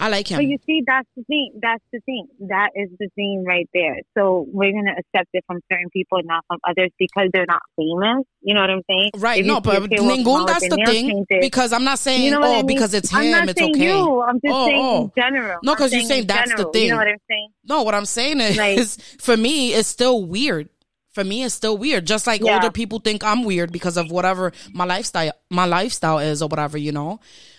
[0.00, 0.38] I like him.
[0.38, 1.50] But you see, that's the thing.
[1.60, 2.28] That's the thing.
[2.48, 3.96] That is the thing right there.
[4.16, 8.24] So we're gonna accept it from certain people, not from others, because they're not famous.
[8.42, 9.10] You know what I'm saying?
[9.16, 9.40] Right?
[9.40, 11.08] If No, but a kid walking Ningun, that's the thing.
[11.10, 12.66] painted, Because I'm not saying you know oh I mean?
[12.66, 13.84] because it's him, I'm not it's saying okay.
[13.84, 14.22] you.
[14.22, 15.02] I'm just Oh, saying oh.
[15.04, 15.58] in general.
[15.64, 16.84] No, I'm 'cause you're saying saying in that's the thing.
[16.84, 17.48] You know what I'm saying?
[17.64, 18.88] No, what I'm saying is, Like-
[19.20, 20.68] for me, it's still weird.
[21.18, 22.06] For me, it's still weird.
[22.06, 22.54] Just like Yeah.
[22.54, 26.78] older people think I'm weird because of whatever my lifestyle, my lifestyle is, or whatever,
[26.78, 27.18] you know.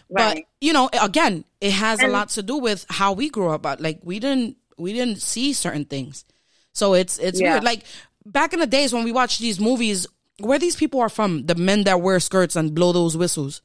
[0.10, 3.62] But you know, again, it has a lot to do with how we grew up.
[3.62, 6.24] But like, we didn't, we didn't see certain things,
[6.72, 7.52] so it's it's Yeah.
[7.56, 7.66] weird.
[7.66, 7.84] Like
[8.26, 10.08] back in the days when we watched these movies,
[10.40, 13.62] where these people are from, the men that wear skirts and blow those whistles.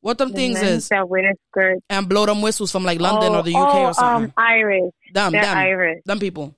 [0.00, 1.82] What them The things is that wear skirts.
[1.88, 4.24] and blow them whistles from like London oh, or the UK oh, or something.
[4.24, 4.92] Um, Irish.
[5.14, 6.02] them, They're them, Irish.
[6.04, 6.56] them people.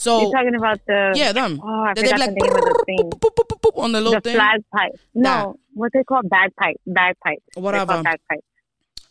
[0.00, 1.60] So You're talking about the yeah, them.
[1.62, 3.10] Oh, I forgot be the name of the thing.
[3.10, 4.34] boop, boop, boop, on the little The thing.
[4.36, 4.92] flag pipe.
[5.14, 6.76] No, what they call bagpipe.
[6.86, 7.42] Bagpipe.
[7.56, 8.02] Whatever.
[8.02, 8.44] bagpipe.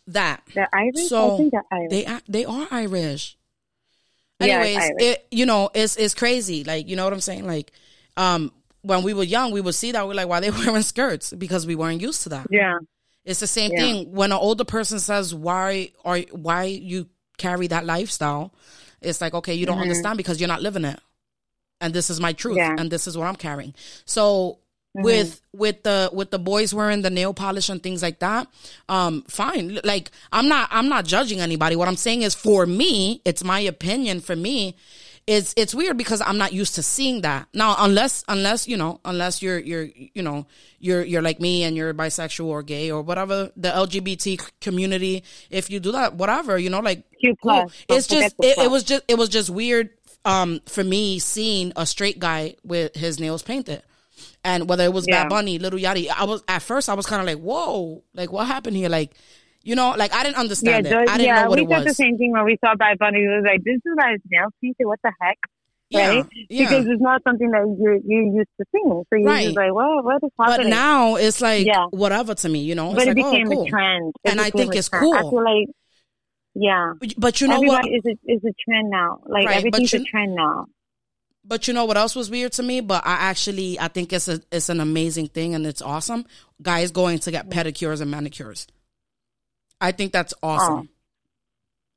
[0.08, 1.08] That They're Irish.
[1.08, 1.90] So, I think they're Irish.
[1.90, 3.36] they are- they are Irish.
[4.40, 4.92] Yeah, Anyways, Irish.
[5.00, 6.64] it you know it's it's crazy.
[6.64, 7.46] Like you know what I'm saying.
[7.46, 7.70] Like
[8.16, 8.50] um
[8.82, 11.66] when we were young, we would see that we're like, why they wearing skirts because
[11.68, 12.46] we weren't used to that.
[12.50, 12.78] yeah.
[13.24, 13.80] It's the same Yeah.
[13.80, 17.06] thing when an older person says why are why you
[17.38, 18.52] carry that lifestyle.
[19.02, 20.98] It's like okay, you don't understand because you're not living it,
[21.80, 22.76] and this is my truth, Mm-hmm.
[22.76, 22.80] Yeah.
[22.80, 23.74] and this is what I'm carrying.
[24.04, 24.58] So
[24.96, 25.04] Mm-hmm.
[25.04, 28.48] with with the with the boys wearing the nail polish and things like that,
[28.88, 29.78] um, fine.
[29.84, 31.76] Like I'm not I'm not judging anybody.
[31.76, 34.20] What I'm saying is for me, it's my opinion.
[34.20, 34.74] For me,
[35.30, 37.76] it's it's weird because I'm not used to seeing that now.
[37.78, 40.46] Unless unless you know unless you're you're you know
[40.80, 45.22] you're you're like me and you're bisexual or gay or whatever the LGBT community.
[45.48, 47.72] If you do that, whatever you know, like Q plus.
[47.86, 49.90] Don't It's just it, it was just it was just weird
[50.24, 53.84] um for me seeing a straight guy with his nails painted.
[54.42, 55.22] And whether it was Yeah.
[55.22, 58.32] Bad Bunny, Lil Yachty, I was at first I was kind of like, "Whoa, like
[58.32, 59.12] what happened here?" Like,
[59.62, 60.90] you know, like I didn't Yeah, understand it.
[60.90, 62.74] George- I didn't yeah, know what we it thought the same thing when we saw
[62.76, 63.20] Bad Bunny.
[63.20, 64.86] We was like, this is like nails painted.
[64.86, 65.38] What the heck?
[65.90, 66.26] Yeah, right?
[66.48, 66.68] yeah.
[66.68, 68.88] Because it's not something that you're you're used to seeing.
[69.10, 69.44] So you're Right.
[69.46, 71.86] just like, what what is happening?" But now it's like Yeah.
[71.90, 72.92] whatever to me, you know.
[72.94, 73.66] but it's it like, oh, became oh, cool.
[73.66, 74.12] a trend.
[74.24, 75.14] It And I think it's trend.
[75.16, 75.66] I feel like,
[76.54, 77.84] yeah, But you know what?
[77.84, 79.20] everybody is a, is a trend now.
[79.26, 80.66] Like Right, everything's you- a trend now.
[81.44, 82.80] But you know what else was weird to me?
[82.82, 86.24] But I actually I think it's a it's an amazing thing and it's awesome.
[86.62, 88.66] Guys going to get pedicures and manicures.
[89.80, 90.74] I think that's awesome.
[90.74, 90.86] Oh.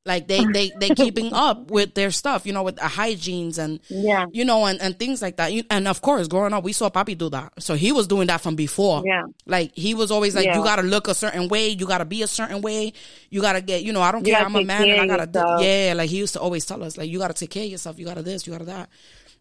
[0.06, 3.80] Like they they they keeping up with their stuff, you know, with the hygienes and
[3.88, 5.54] Yeah, you know and, and things like that.
[5.70, 7.54] And of course, growing up, we saw Papi do that.
[7.60, 9.02] So he was doing that from before.
[9.06, 10.58] yeah, Like he was always like, Yeah.
[10.58, 12.92] you gotta look a certain way, you gotta be a certain way,
[13.30, 15.26] you gotta get, you know, I don't You care, I'm a man and I gotta,
[15.40, 15.62] yourself.
[15.64, 15.94] yeah.
[15.96, 18.06] Like he used to always tell us, like you gotta take care of yourself, you
[18.06, 18.90] gotta this, you gotta that.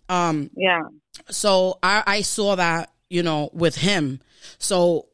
[0.09, 0.83] Um, yeah.
[1.29, 4.21] so I, I saw that you know with him
[4.59, 5.09] so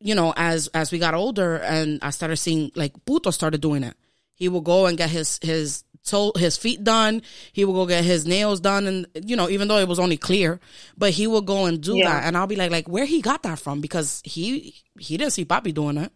[0.00, 3.82] you know as as we got older and i started seeing like puto started doing
[3.82, 3.94] it.
[4.34, 7.22] He will go and get his his toe his feet done.
[7.52, 10.16] He will go get his nails done and you know even though it was only
[10.18, 10.60] clear
[10.96, 12.04] but he will go and do Yeah.
[12.04, 12.24] that.
[12.24, 13.80] And i'll be like like where he got that from?
[13.80, 16.12] Because he he didn't see papi doing it.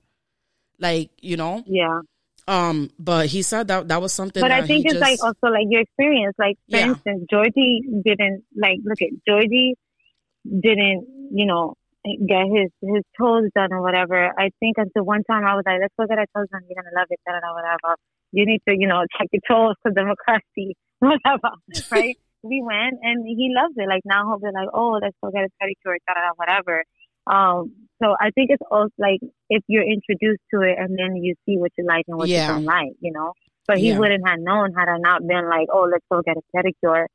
[0.78, 1.64] Like you know?
[1.66, 2.00] Yeah,
[2.46, 5.52] um but he said that that was something but I think it's just, like also
[5.52, 6.36] like your experience.
[6.38, 6.90] Like for Yeah.
[6.92, 9.74] instance, Georgie didn't like look at Georgie
[10.44, 14.32] didn't you know get his his toes done or whatever.
[14.38, 16.62] I think until one time I was like, let's go get our toes done.
[16.68, 17.96] You're gonna love it, da da da whatever.
[18.32, 21.56] You need to you know check your toes because they're crusty, whatever,
[21.92, 22.16] right?
[22.42, 23.86] we went and he loves it.
[23.86, 26.84] Like now he'll be like, oh, let's go get a pedicure, da da da whatever.
[27.26, 31.34] Um, so I think it's also like if you're introduced to it and then you
[31.44, 32.48] see what you like and what Yeah.
[32.48, 33.34] you don't like, you know.
[33.68, 33.98] But he Yeah.
[33.98, 37.06] wouldn't have known had I not been like, oh, let's go get a pedicure.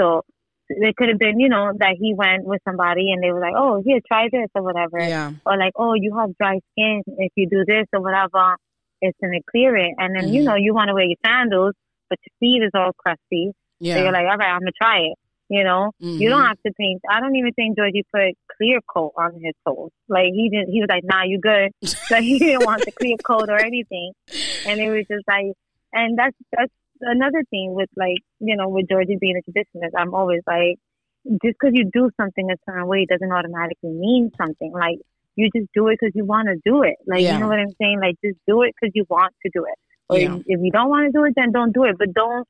[0.00, 0.22] So
[0.68, 3.54] it could have been, you know, that he went with somebody and they were like,
[3.56, 4.98] oh, here, try this or whatever.
[4.98, 7.02] yeah Or like, oh, you have dry skin.
[7.18, 8.56] If you do this or whatever,
[9.00, 9.94] it's going to clear it.
[9.98, 10.44] And then, you Mhm.
[10.44, 11.74] know, you want to wear your sandals,
[12.10, 13.52] but your feet is all crusty.
[13.80, 15.16] yeah So you're like, all right, I'm going to try it.
[15.48, 16.48] You know, you don't Mhm.
[16.48, 17.00] have to paint.
[17.08, 19.90] I don't even think Georgie put clear coat on his toes.
[20.08, 20.70] Like he didn't.
[20.70, 21.72] He was like, "Nah, you good."
[22.10, 24.12] like he didn't want the clear coat or anything.
[24.66, 25.52] And it was just like,
[25.94, 29.90] and that's that's another thing with like you know with Georgie being a traditionalist.
[29.96, 30.76] I'm always like,
[31.44, 34.72] just because you do something a certain way doesn't automatically mean something.
[34.72, 34.98] Like
[35.36, 36.96] you just do it because you want to do it.
[37.06, 37.34] Like Yeah.
[37.34, 38.00] you know what I'm saying?
[38.00, 39.78] Like just do it because you want to do it.
[40.08, 40.36] Or Yeah.
[40.36, 41.96] if, if you don't want to do it, then don't do it.
[41.98, 42.46] But don't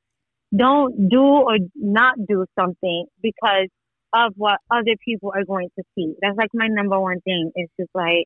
[0.57, 3.69] don't do or not do something because
[4.15, 6.15] of what other people are going to see.
[6.23, 7.53] That's like my number one thing.
[7.55, 8.25] It's just like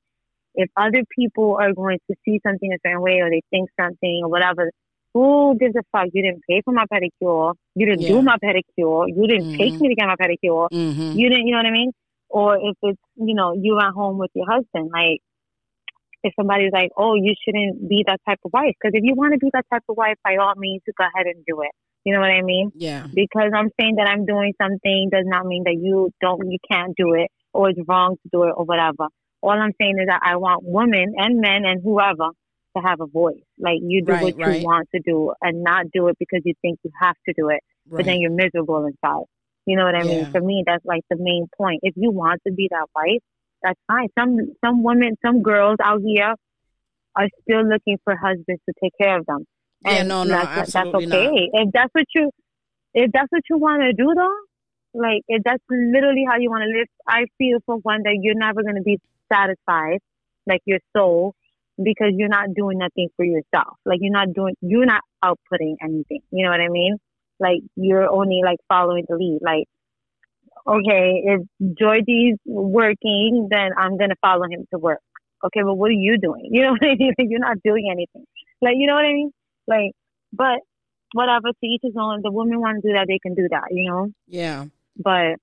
[0.54, 4.20] if other people are going to see something a certain way or they think something
[4.22, 4.70] or whatever,
[5.14, 6.08] who gives a fuck?
[6.12, 7.54] You didn't pay for my pedicure.
[7.74, 8.08] You didn't Yeah.
[8.08, 9.08] do my pedicure.
[9.08, 9.80] You didn't take Mhm.
[9.80, 10.68] me to get my pedicure.
[10.72, 11.18] Mm-hmm.
[11.18, 11.92] You didn't, you know what I mean?
[12.30, 15.20] Or if it's, you know, you at home with your husband, like,
[16.24, 18.74] if somebody's like, oh, you shouldn't be that type of wife.
[18.80, 21.04] Because if you want to be that type of wife, by all means, you go
[21.04, 21.70] ahead and do it.
[22.04, 22.72] You know what I mean?
[22.74, 23.06] Yeah.
[23.12, 26.94] Because I'm saying that I'm doing something does not mean that you don't, you can't
[26.96, 29.08] do it or it's wrong to do it or whatever.
[29.42, 32.30] All I'm saying is that I want women and men and whoever
[32.76, 33.42] to have a voice.
[33.58, 36.54] Like you do Right, what you want to do and not do it because you
[36.62, 39.24] think you have to do it but then you're miserable inside.
[39.66, 40.26] You know what I mean?
[40.32, 41.80] For me, that's like the main point.
[41.82, 43.22] If you want to be that wife,
[43.62, 44.08] that's fine.
[44.18, 46.34] Some some women, some girls out here
[47.14, 49.44] are still looking for husbands to take care of them.
[49.84, 51.50] Yeah, And no, no, that's, absolutely that's okay.
[51.52, 52.30] If that's what you,
[52.94, 56.62] if that's what you want to do, though, like if that's literally how you want
[56.62, 58.98] to live, I feel for one that you're never going to be
[59.32, 59.98] satisfied,
[60.46, 61.34] like your soul,
[61.84, 63.76] because you're not doing nothing for yourself.
[63.84, 66.20] Like you're not doing, you're not outputting anything.
[66.30, 66.96] You know what I mean?
[67.40, 69.40] Like you're only like following the lead.
[69.42, 69.66] Like,
[70.66, 71.40] okay, if
[71.78, 75.00] Georgie's working, then I'm gonna follow him to work.
[75.44, 76.48] Okay, but what are you doing?
[76.50, 77.12] You know what I mean?
[77.18, 78.24] You're not doing anything.
[78.60, 79.32] Like, you know what I mean?
[79.66, 79.92] Like,
[80.32, 80.60] but
[81.14, 81.48] whatever.
[81.48, 82.20] To each his own.
[82.22, 83.64] The women want to do that, they can do that.
[83.70, 84.66] You know Yeah.
[84.96, 85.36] but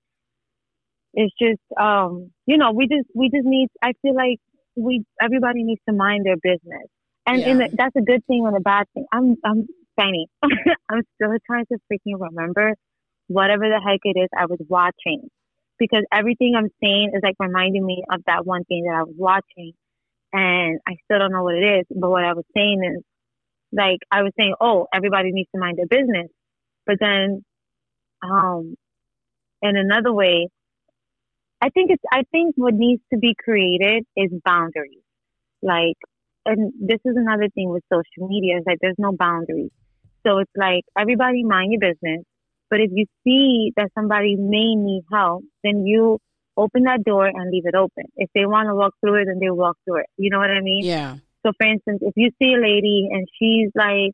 [1.12, 4.38] it's just um you know we just we just need i feel like
[4.76, 6.88] we everybody needs to mind their business.
[7.26, 7.58] And in Yeah.
[7.58, 9.06] the, that's a good thing and a bad thing.
[9.12, 9.66] I'm i'm
[9.96, 12.74] funny i'm still trying to freaking remember
[13.28, 15.28] whatever the heck it is i was watching.
[15.78, 19.14] Because everything i'm saying is like reminding me of that one thing that i was
[19.16, 19.72] watching.
[20.32, 23.02] And i still don't know what it is but what i was saying is
[23.72, 26.28] like i was saying oh everybody needs to mind their business.
[26.86, 27.44] But then
[28.22, 28.76] um
[29.62, 30.48] in another way,
[31.60, 35.02] I think it's I think what needs to be created is boundaries.
[35.62, 35.96] Like
[36.46, 39.70] and this is another thing with social media is that there's no boundaries.
[40.26, 42.24] So it's like everybody mind your business.
[42.70, 46.18] But if you see that somebody may need help, then you
[46.56, 48.04] open that door and leave it open.
[48.16, 50.06] If they want to walk through it, then they walk through it.
[50.16, 50.84] You know what I mean?
[50.84, 51.16] Yeah.
[51.44, 54.12] So, for instance, if you see a lady and she's like,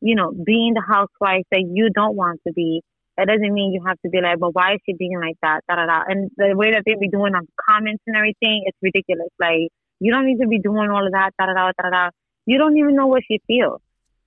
[0.00, 2.82] you know, being the housewife that you don't want to be,
[3.16, 5.60] that doesn't mean you have to be like, but why is she being like that?
[5.68, 6.02] Da, da, da.
[6.06, 9.30] And the way that they be doing on comments and everything, it's ridiculous.
[9.40, 11.30] Like, you don't need to be doing all of that.
[11.38, 12.10] Da, da, da, da, da.
[12.44, 13.80] You don't even know what she feels.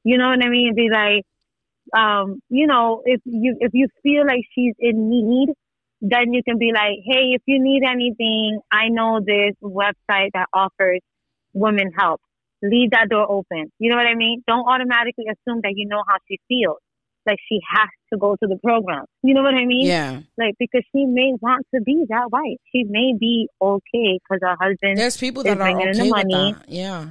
[0.03, 0.73] You know what I mean?
[0.75, 1.23] Be like,
[1.93, 5.49] um, you know, if you if you feel like she's in need,
[6.01, 10.47] then you can be like, hey, if you need anything, I know this website that
[10.53, 11.01] offers
[11.53, 12.21] women help.
[12.61, 13.71] Leave that door open.
[13.79, 14.43] You know what I mean?
[14.47, 16.79] Don't automatically assume that you know how she feels.
[17.29, 19.05] Like she has to go to the program.
[19.21, 19.85] You know what I mean?
[19.85, 20.21] Yeah.
[20.37, 22.57] Like because she may want to be that wife.
[22.73, 26.09] She may be okay because her husband There's people that are in the okay with
[26.11, 26.53] money.
[26.53, 26.69] that.
[26.69, 27.05] Yeah.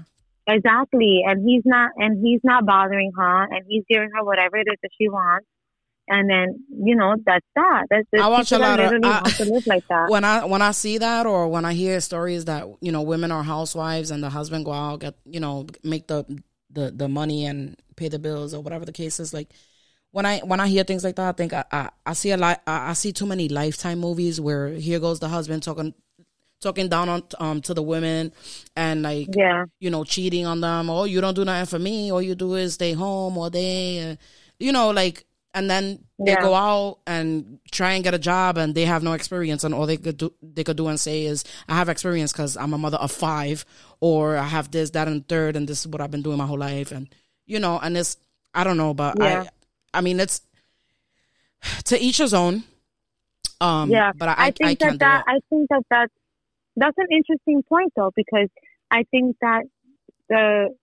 [0.48, 1.22] Exactly.
[1.26, 4.78] And he's not and he's not bothering her and he's giving her whatever it is
[4.82, 5.46] that she wants.
[6.10, 7.84] And then, you know, that's that.
[7.90, 10.08] That's I watch a lot of- I- want to live like that.
[10.14, 13.30] when I when I see that or when I hear stories that you know women
[13.30, 16.24] are housewives and the husband go out get you know make the
[16.70, 19.48] the the money and pay the bills or whatever the case is like
[20.18, 22.36] when I when I hear things like that I think I I, I see a
[22.36, 25.94] lot I, I see too many lifetime movies where here goes the husband talking
[26.60, 28.32] talking down on um to the women
[28.74, 29.66] and like yeah.
[29.78, 32.56] you know cheating on them oh you don't do nothing for me all you do
[32.56, 34.16] is stay home all day uh,
[34.58, 35.84] you know like and then
[36.18, 36.40] they Yeah.
[36.42, 39.86] go out and try and get a job and they have no experience and all
[39.86, 42.78] they could do they could do and say is I have experience because I'm a
[42.78, 43.64] mother of five
[44.00, 46.46] or I have this that and third and this is what I've been doing my
[46.46, 47.08] whole life and
[47.46, 48.16] you know and it's
[48.52, 49.46] I don't know but Yeah.
[49.94, 50.42] I mean it's
[51.84, 52.64] to each his own
[53.60, 56.12] um Yeah, but I I, I I think that that I think that that's
[56.76, 58.48] that's an interesting point though because
[58.90, 59.64] I think that
[60.28, 60.74] the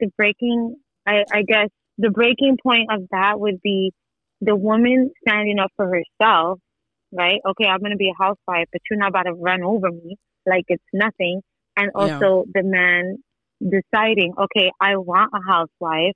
[0.00, 0.76] the breaking
[1.06, 1.68] I, I guess
[1.98, 3.92] the breaking point of that would be
[4.40, 6.58] the woman standing up for herself,
[7.12, 7.40] right?
[7.48, 10.16] Okay, I'm gonna be a housewife, but you're not about to run over me
[10.46, 11.42] like it's nothing.
[11.76, 12.18] And Yeah.
[12.18, 13.18] also the man
[13.60, 16.14] deciding, okay, I want a housewife,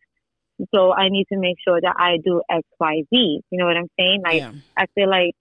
[0.74, 3.40] so I need to make sure that I do X, Y, Z.
[3.50, 4.22] You know what I'm saying?
[4.22, 5.34] Like yeah I feel like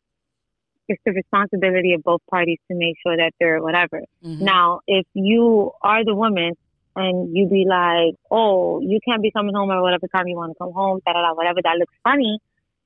[0.90, 4.02] it's the responsibility of both parties to make sure that they're whatever.
[4.26, 4.42] Mhm.
[4.42, 6.54] Now, if you are the woman
[6.96, 10.52] and you be like, oh, you can't be coming home at whatever time you want
[10.54, 12.40] to come home, da da da, whatever, that looks funny.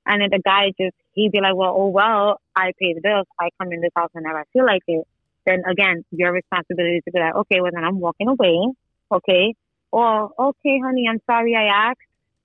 [0.05, 3.25] And then the guy just, he'd be like, well, oh, well, I pay the bills.
[3.39, 5.07] I come in this house whenever I feel like it.
[5.45, 8.73] Then again, your responsibility to be like, okay, well, then I'm walking away.
[9.11, 9.55] Okay.
[9.91, 12.01] Or, okay, honey, I'm sorry I asked.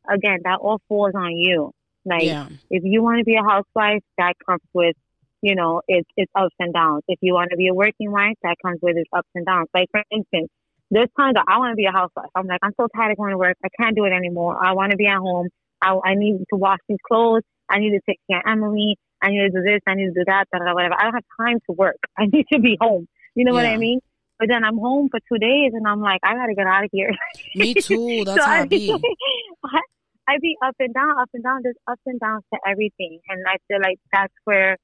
[0.08, 1.72] Again, that all falls on you.
[2.04, 2.48] Like, Yeah.
[2.70, 4.96] if you want to be a housewife, that comes with,
[5.42, 7.02] you know, it's, it's ups and downs.
[7.08, 9.68] If you want to be a working wife, that comes with its ups and downs.
[9.74, 10.48] Like, for instance,
[10.90, 12.30] there's times that I want to be a housewife.
[12.34, 13.56] I'm like, I'm so tired of going to work.
[13.64, 14.56] I can't do it anymore.
[14.64, 15.48] I want to be at home.
[15.82, 17.42] I, I need to wash these clothes.
[17.68, 18.96] I need to take care of Emily.
[19.20, 19.80] I need to do this.
[19.86, 20.46] I need to do that.
[20.50, 20.94] Da, da, whatever.
[20.98, 21.98] I don't have time to work.
[22.18, 23.06] I need to be home.
[23.34, 24.00] You know what I mean?
[24.38, 26.84] But then I'm home for two days and I'm like, I got to get out
[26.84, 27.10] of here.
[27.54, 28.22] Me too.
[28.24, 28.90] That's So how I I be.
[29.64, 29.80] I,
[30.28, 31.60] I be up and down, up and down.
[31.62, 34.76] There's ups and downs to everything, and I feel like that's where,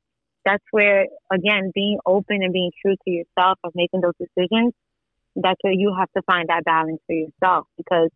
[0.45, 4.73] that's where again, being open and being true to yourself of making those decisions.
[5.37, 8.09] That's where you have to find that balance for yourself because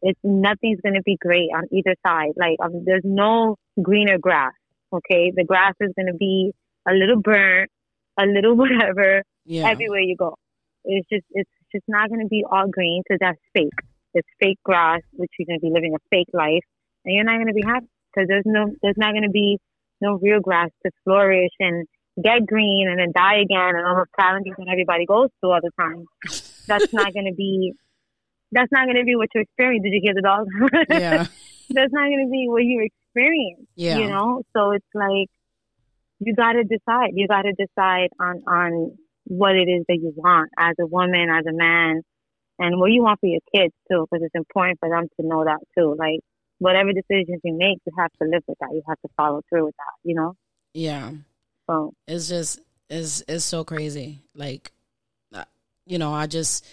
[0.00, 2.32] it's nothing's going to be great on either side.
[2.36, 4.52] Like um, there's no greener grass.
[4.92, 6.52] Okay, the grass is going to be
[6.88, 7.70] a little burnt,
[8.18, 9.68] a little whatever Yeah.
[9.68, 10.36] everywhere you go.
[10.84, 13.70] It's just it's just not going to be all green because that's fake.
[14.14, 16.64] It's fake grass, which you're going to be living a fake life,
[17.04, 19.58] and you're not going to be happy because there's no there's not going to be
[20.00, 21.86] no real grass to flourish and
[22.22, 25.60] get green and then die again and all those challenges that everybody goes through all
[25.62, 26.04] the time.
[26.66, 27.72] That's not going to be.
[28.50, 29.82] That's not going to be what you experience.
[29.82, 30.46] Did you hear the dog?
[30.90, 31.26] Yeah.
[31.70, 33.66] that's not going to be what you experience.
[33.76, 33.98] Yeah.
[33.98, 35.28] You know, so it's like
[36.20, 37.10] you got to decide.
[37.14, 41.28] You got to decide on on what it is that you want as a woman,
[41.30, 42.02] as a man,
[42.58, 45.44] and what you want for your kids too, because it's important for them to know
[45.44, 45.94] that too.
[45.98, 46.20] Like
[46.58, 48.70] whatever decisions you make, you have to live with that.
[48.72, 50.08] You have to follow through with that.
[50.08, 50.36] You know.
[50.74, 51.12] Yeah.
[51.68, 54.20] So It's just it's it's so crazy.
[54.34, 54.72] Like,
[55.34, 55.44] uh,
[55.86, 56.66] you know, I just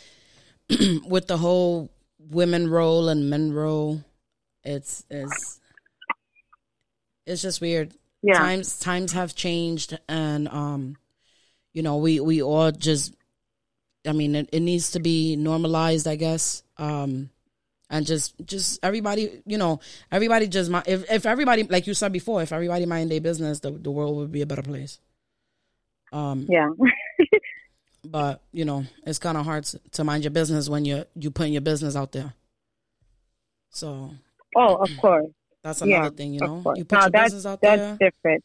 [1.05, 4.03] with the whole women role and men role,
[4.63, 5.59] it's it's
[7.25, 7.93] it's just weird.
[8.21, 10.97] yeah, Times times have changed, and um,
[11.73, 13.15] you know, we we all just.
[14.07, 16.63] I mean, it, it needs to be normalized, I guess.
[16.77, 17.29] Um,
[17.89, 19.79] and just just everybody, you know,
[20.11, 23.59] everybody just mi- if if everybody like you said before, if everybody mind their business,
[23.59, 24.99] the the world would be a better place.
[26.11, 26.69] Um, yeah,
[28.05, 31.31] but you know, it's kind of hard to, to mind your business when you're, you
[31.31, 32.33] putting your business out there.
[33.71, 34.11] So
[34.55, 35.27] oh, of course,
[35.63, 36.63] that's another yeah, thing, you know.
[36.75, 38.43] You put no, your business out that's there, That's different.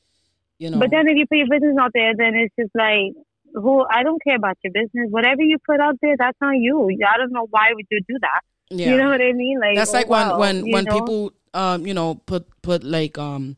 [0.59, 0.79] you know.
[0.79, 3.13] But then if you put your business out there, then it's just like,
[3.55, 3.87] who?
[3.91, 5.09] I don't care about your business.
[5.11, 6.91] Whatever you put out there, that's on you.
[7.09, 8.41] I don't know why would you do that.
[8.71, 8.91] yeah.
[8.91, 9.59] You know what I mean?
[9.61, 11.01] Like That's oh, like wow, when when when know?
[11.01, 13.57] people um you know put put like um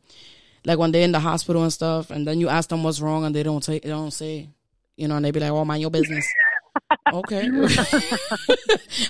[0.64, 3.24] like when they're in the hospital and stuff, and then you ask them what's wrong,
[3.24, 4.49] and they don't say they don't say,
[4.97, 6.26] you know, and they be like, "Oh, mind your business."
[7.12, 7.49] okay.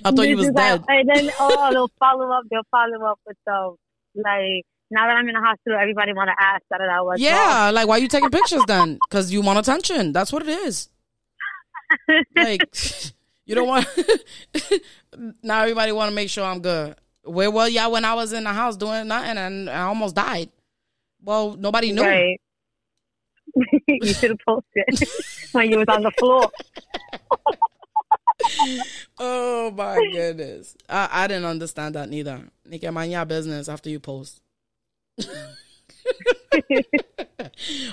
[0.05, 0.85] I thought you was dead.
[0.87, 2.45] and then oh, they'll follow up.
[2.51, 3.75] They'll follow up with the
[4.15, 4.67] like.
[4.91, 7.89] Now that I'm in the hospital, everybody want to ask that I was Yeah, like
[7.89, 8.99] why you taking pictures then?
[9.09, 10.13] Because you want attention.
[10.13, 10.89] That's what it is.
[12.37, 12.63] Like
[13.47, 13.87] you don't want.
[15.43, 16.95] now everybody want to make sure I'm good.
[17.25, 20.51] Where were y'all when I was in the house doing nothing and I almost died?
[21.23, 22.03] Well, nobody knew.
[22.03, 22.41] Right.
[23.89, 25.09] you should have posted
[25.53, 26.49] when you was on the floor.
[29.19, 30.77] Oh my goodness.
[30.89, 32.45] I, I didn't understand that neither.
[32.69, 34.41] Nigga, mind your business after you post.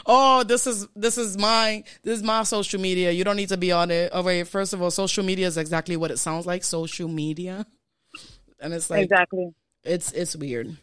[0.05, 3.11] oh, this is this is my this is my social media.
[3.11, 4.11] You don't need to be on it.
[4.13, 6.63] Oh wait, first of all, social media is exactly what it sounds like.
[6.63, 7.65] Social media.
[8.59, 9.53] And it's like exactly.
[9.83, 10.75] it's it's weird.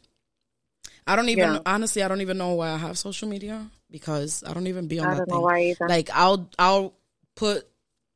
[1.07, 1.59] I don't even Yeah.
[1.66, 4.99] honestly I don't even know why I have social media because I don't even be
[4.99, 5.88] on I that don't know thing why either.
[5.88, 6.95] like I'll I'll
[7.36, 7.66] put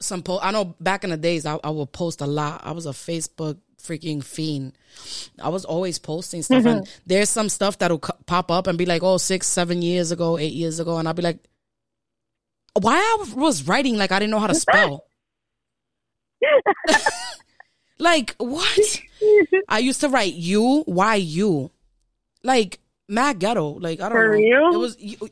[0.00, 2.60] some post I know back in the days I, I would post a lot.
[2.64, 4.72] I was a Facebook freaking fiend.
[5.42, 8.86] I was always posting stuff, and there's some stuff that'll co- pop up and be
[8.86, 11.38] like, oh, six, seven years ago, eight years ago, and I'll be like,
[12.80, 15.04] why I was writing like I didn't know how to spell.
[17.98, 19.00] like what?
[19.68, 21.70] I used to write you, why you,
[22.42, 23.70] like mad ghetto.
[23.78, 24.32] Like I don't For know.
[24.32, 24.74] real?
[24.74, 25.30] It was you-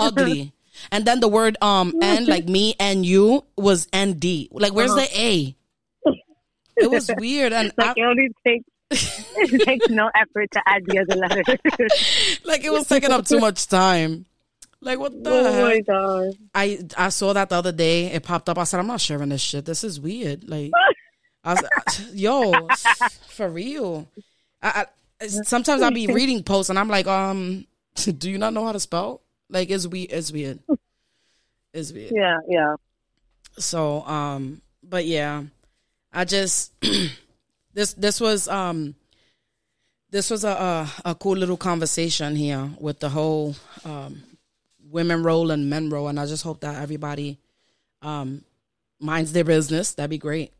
[0.00, 0.52] ugly.
[0.90, 4.48] And then the word um and like me and you was nd.
[4.50, 5.54] Like where's the a?
[6.76, 10.84] It was weird and like I, it only takes it takes no effort to add
[10.86, 12.40] the other letters.
[12.44, 14.26] like it was taking up too much time.
[14.80, 16.34] Like what the oh my god.
[16.54, 18.06] I I saw that the other day.
[18.06, 18.58] It popped up.
[18.58, 19.64] I said, I'm not sharing this shit.
[19.64, 20.48] This is weird.
[20.48, 20.72] Like,
[21.44, 22.68] I was, yo,
[23.28, 24.08] for real.
[24.62, 24.86] I,
[25.20, 28.72] I sometimes I'll be reading posts and I'm like, um, do you not know how
[28.72, 29.20] to spell?
[29.50, 30.12] Like, it's weird.
[30.12, 30.60] It's weird.
[31.74, 32.12] It's weird.
[32.14, 32.76] Yeah, yeah.
[33.58, 35.44] So, um, but yeah,
[36.12, 36.72] I just
[37.74, 38.94] this this was um
[40.10, 43.54] this was a, a, a cool little conversation here with the whole
[43.84, 44.22] um,
[44.90, 47.38] women role and men role, and I just hope that everybody
[48.02, 48.42] um,
[48.98, 49.94] minds their business.
[49.94, 50.52] That'd be great.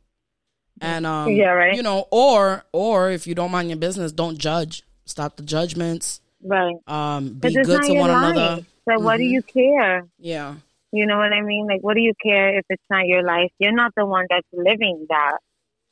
[0.80, 1.74] And um, Yeah, right.
[1.74, 4.84] you know, or or if you don't mind your business, don't judge.
[5.04, 6.20] Stop the judgments.
[6.42, 6.76] Right.
[6.86, 8.22] Um, be good to one life.
[8.36, 8.62] another.
[8.88, 9.30] So what do Mhm.
[9.30, 10.06] you care?
[10.18, 10.54] Yeah,
[10.92, 11.66] You know what I mean?
[11.68, 13.50] Like, what do you care if it's not your life?
[13.58, 15.38] You're not the one that's living that.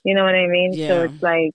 [0.04, 0.74] You know what I mean?
[0.74, 1.52] So it's like,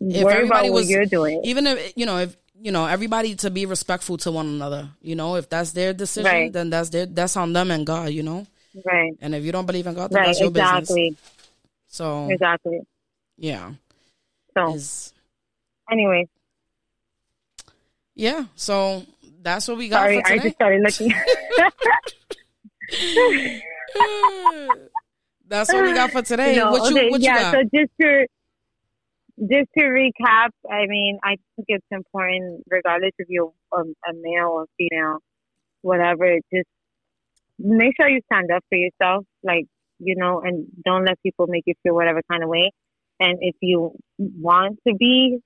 [0.00, 1.40] If worry everybody about what was- you're doing.
[1.44, 4.88] even if you know if you know everybody to be respectful to one another.
[5.00, 6.52] You know, if that's their decision, Right.
[6.52, 8.10] then that's their that's on them and God.
[8.10, 8.46] You know,
[8.84, 9.12] Right.
[9.20, 10.26] and if you don't believe in God, then Right.
[10.26, 10.90] that's your business.
[10.90, 11.16] Exactly.
[11.86, 12.80] So Exactly.
[13.36, 13.72] yeah,
[14.54, 15.12] So, is
[15.90, 16.26] anyway,
[18.14, 18.44] yeah.
[18.56, 19.02] So
[19.42, 21.12] that's what we got sorry, I just started looking.
[25.48, 26.56] that's what we got for today.
[26.56, 27.54] No, what you what yeah, you got?
[27.54, 28.26] so just to
[29.40, 34.48] just to recap, I mean, I think it's important, regardless if you're um, a male
[34.48, 35.18] or female,
[35.82, 36.38] whatever.
[36.52, 36.68] Just
[37.58, 39.66] make sure you stand up for yourself, like
[39.98, 42.70] you know, and don't let people make you feel whatever kind of way.
[43.20, 45.38] And if you want to be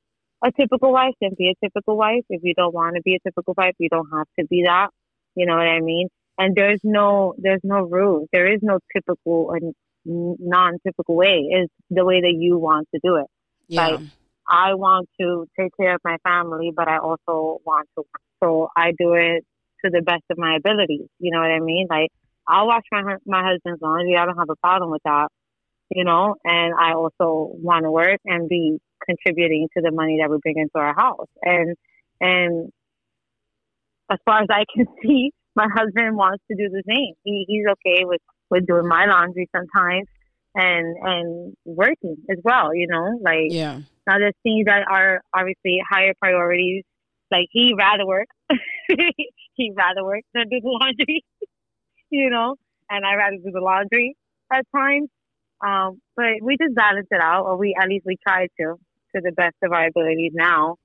[0.44, 2.24] a typical wife, then be a typical wife.
[2.28, 4.88] If you don't want to be a typical wife, you don't have to be that.
[5.34, 6.08] You know what I mean?
[6.38, 8.28] And there's no there's no rules.
[8.32, 9.74] There is no typical uh, and
[10.04, 11.46] non-typical way.
[11.50, 13.26] It's the way that you want to do it.
[13.68, 14.00] yeah, like,
[14.48, 18.04] I want to take care of my family, but I also want to.
[18.42, 19.44] So I do it
[19.84, 21.06] to the best of my abilities.
[21.18, 21.86] You know what I mean?
[21.88, 22.10] Like
[22.46, 24.16] I'll wash my my husband's laundry.
[24.16, 25.28] I don't have a problem with that.
[25.90, 30.30] You know, and I also want to work and be contributing to the money that
[30.30, 31.28] we bring into our house.
[31.42, 31.76] And
[32.20, 32.72] and
[34.12, 37.14] as far as I can see, my husband wants to do the same.
[37.24, 40.06] He he's okay with with doing my laundry sometimes
[40.54, 42.74] and and working as well.
[42.74, 46.84] You know, like yeah, now there's things that are obviously higher priorities.
[47.30, 48.28] Like he rather work.
[49.54, 51.24] he rather work than do the laundry.
[52.10, 52.56] you know,
[52.90, 54.16] and I rather do the laundry
[54.52, 55.08] at times.
[55.64, 58.74] Um, but we just balance it out, or we at least we try to,
[59.14, 60.76] to the best of our abilities now.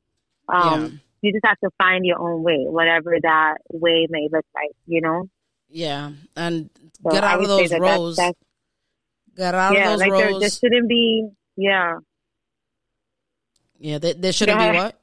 [0.48, 0.90] Um, yeah,
[1.22, 4.72] You just have to find your own way, whatever that way may look like.
[4.86, 5.30] You know,
[5.70, 6.70] yeah, and
[7.04, 8.16] so get out of those that that's- roles.
[8.18, 8.36] that's-
[9.36, 10.40] Get out yeah, of those like there, roles.
[10.42, 11.30] there shouldn't be.
[11.58, 11.98] Yeah,
[13.80, 14.72] yeah, there, there shouldn't Yeah.
[14.72, 15.00] be what.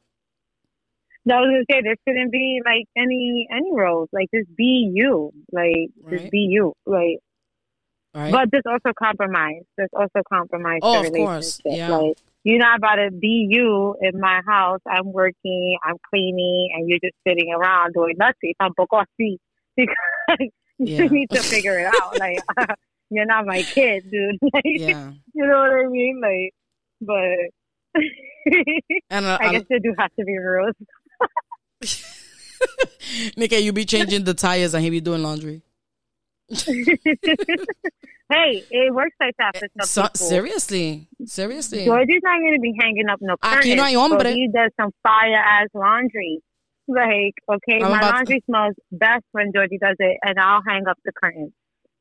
[1.27, 4.09] No, I was gonna say there shouldn't be like any any roles.
[4.13, 5.33] Like just be you.
[5.53, 6.19] Like Right.
[6.19, 6.75] just be you.
[6.85, 7.19] Like
[8.15, 8.31] Right?
[8.33, 9.63] but there's also compromise.
[9.77, 10.81] There's also compromise.
[10.83, 11.61] Oh, of course.
[11.65, 11.89] Yeah.
[11.97, 14.81] Like you're not about to be you in my house.
[14.89, 18.55] I'm working, I'm cleaning, and you're just sitting around doing nothing.
[18.61, 19.39] Tampoco así.
[19.77, 21.03] Because Yeah.
[21.03, 22.19] you need to figure it out.
[22.19, 22.39] Like
[23.11, 24.39] you're not my kid, dude.
[24.53, 26.21] Like yeah, you know what I mean?
[26.21, 26.53] Like
[27.01, 27.51] but
[29.11, 30.75] and uh, I guess there do have to be rules.
[33.37, 35.63] Nika, you be changing the tires and he be doing laundry.
[38.31, 40.15] Hey, it works like that for some So, people.
[40.17, 41.85] seriously, seriously.
[41.85, 43.65] Georgie's not going to be hanging up no curtains.
[43.65, 44.33] Aquí no hay hombre.
[44.33, 46.41] He does some fire ass laundry.
[46.87, 50.63] Like, okay, I'm my about to- laundry smells best when Georgie does it, and I'll
[50.67, 51.53] hang up the curtains.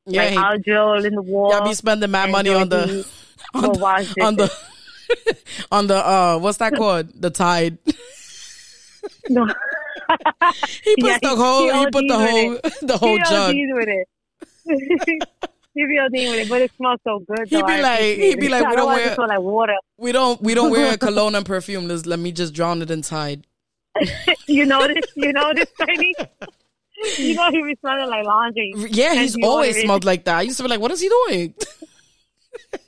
[0.05, 1.51] Yeah, like, he, I'll drill in the wall.
[1.51, 3.07] y'all be spending mad and money on the
[3.53, 4.51] on the, wash on the
[5.71, 7.09] on the uh what's that called?
[7.21, 7.77] The tide.
[9.29, 9.45] no.
[10.83, 13.55] He puts Yeah, the whole he he put the whole the whole he jug.
[13.55, 15.29] With it.
[15.73, 17.47] He be ODing with it, but it smells so good.
[17.47, 17.63] He though.
[17.65, 19.75] be like- appreciate he be like, we don't wear- smell like water.
[19.97, 21.87] We don't we don't wear cologne and perfume.
[21.87, 23.45] Let me just drown it in tide.
[24.47, 25.05] You notice?
[25.15, 26.13] You notice, Tiny?
[27.17, 28.73] You know he be smelling like laundry.
[28.89, 30.37] Yeah, he's always smelled like that.
[30.37, 31.53] I used to be like, what is he doing?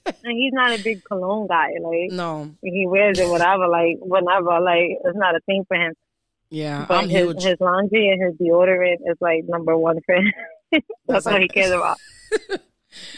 [0.05, 1.71] And he's not a big cologne guy.
[1.81, 2.51] Like No.
[2.61, 4.59] he wears it whatever, like whenever.
[4.61, 5.93] Like it's not a thing for him.
[6.49, 7.43] Yeah, But I'm his huge.
[7.43, 10.31] his laundry and his deodorant is like number one for him.
[10.71, 11.97] That's That's all he cares about.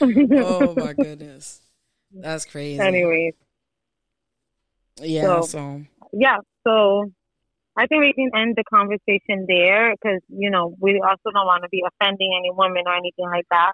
[0.01, 1.61] Oh my goodness.
[2.13, 2.79] That's crazy.
[2.79, 3.33] Anyways,
[5.01, 5.81] Yeah, so- so
[6.13, 6.37] yeah.
[6.65, 7.11] So
[7.77, 11.63] I think we can end the conversation there because you know we also don't want
[11.63, 13.73] to be offending any woman or anything like that.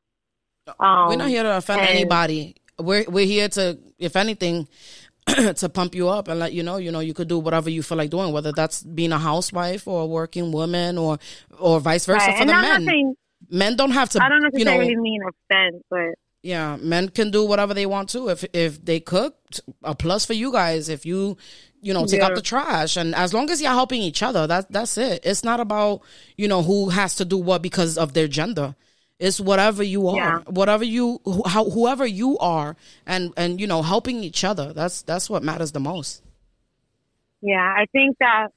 [0.79, 2.55] Um, we're not here to offend and- anybody.
[2.79, 4.67] We're we're here to, if anything,
[5.27, 7.83] to pump you up and let you know, you know, you could do whatever you
[7.83, 11.19] feel like doing, whether that's being a housewife or a working woman or
[11.59, 12.35] or vice versa Right.
[12.35, 12.83] for And the I'm men.
[12.85, 13.15] not saying
[13.49, 17.09] men don't have to I don't know you know necessarily mean offense, but yeah, men
[17.09, 18.29] can do whatever they want to.
[18.29, 19.35] If if they cook,
[19.83, 20.89] a plus for you guys.
[20.89, 21.37] If you,
[21.81, 24.69] you know, take out the trash, and as long as you're helping each other, that
[24.69, 25.21] that's it.
[25.23, 26.01] It's not about
[26.35, 28.75] you know who has to do what because of their gender.
[29.19, 30.39] It's whatever you are, Yeah.
[30.47, 32.75] whatever you, who, how, whoever you are,
[33.05, 34.73] and and you know, helping each other.
[34.73, 36.23] That's that's what matters the most.
[37.41, 38.47] Yeah, I think that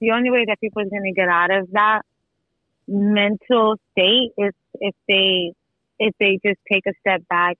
[0.00, 2.02] the only way that people are going to get out of that
[2.88, 5.52] mental state is if they
[5.98, 7.56] if they just take a step back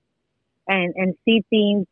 [0.67, 1.87] and and see things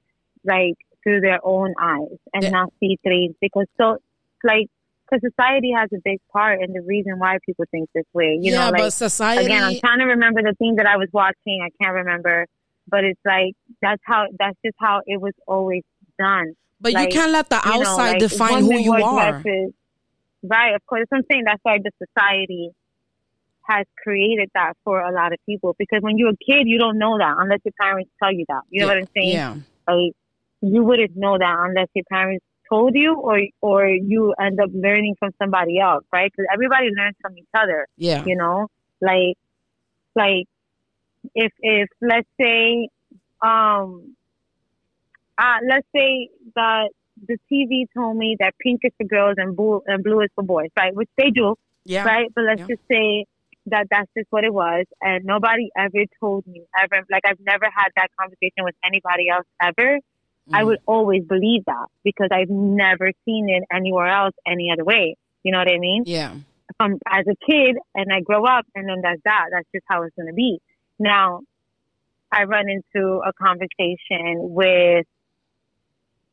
[0.45, 2.51] like through their own eyes and Yeah.
[2.51, 3.99] not see things because so
[4.43, 4.67] like
[5.09, 8.39] because society has a big part in the reason why people think this way.
[8.41, 9.45] You yeah, know, like but society.
[9.45, 11.61] again, I'm trying to remember the thing that I was watching.
[11.65, 12.47] I can't remember,
[12.89, 15.83] but it's like that's how that's just how it was always
[16.19, 16.55] done.
[16.81, 19.43] but like, you can't let the You know, outside like, define who you are.
[19.43, 19.73] dresses.
[20.43, 21.01] Right, of course.
[21.03, 21.45] That's what I'm saying.
[21.45, 22.71] That's why the society
[23.67, 25.75] has created that for a lot of people.
[25.79, 28.63] Because when you're a kid, you don't know that unless your parents tell you that.
[28.71, 28.93] You know yeah.
[28.95, 29.33] what I'm saying?
[29.33, 29.55] Yeah.
[29.89, 30.13] Like,
[30.63, 35.15] you wouldn't know that unless your parents told you, or or you end up learning
[35.19, 36.31] from somebody else, right?
[36.33, 38.25] Because everybody learns from each other Yeah.
[38.27, 38.67] you know
[39.01, 39.37] like
[40.15, 40.47] like
[41.35, 42.89] if if let's say
[43.43, 44.17] um
[45.39, 46.89] uh let's say that
[47.29, 50.43] the tv told me that pink is for girls and blue and blue is for
[50.43, 51.55] boys right which they do
[51.85, 52.05] Yeah.
[52.05, 52.67] right but let's Yeah.
[52.69, 53.27] just say
[53.67, 57.65] that that's just what it was and nobody ever told me ever like i've never
[57.65, 59.99] had that conversation with anybody else ever
[60.53, 60.67] I Mhm.
[60.67, 65.17] would always believe that because I've never seen it anywhere else any other way.
[65.43, 66.05] You know what I mean?
[66.07, 66.35] Yeah.
[66.79, 69.47] um, as a kid and I grow up and then that's that.
[69.51, 70.61] That's just how it's going to be.
[71.01, 71.41] Now,
[72.31, 75.07] I run into a conversation with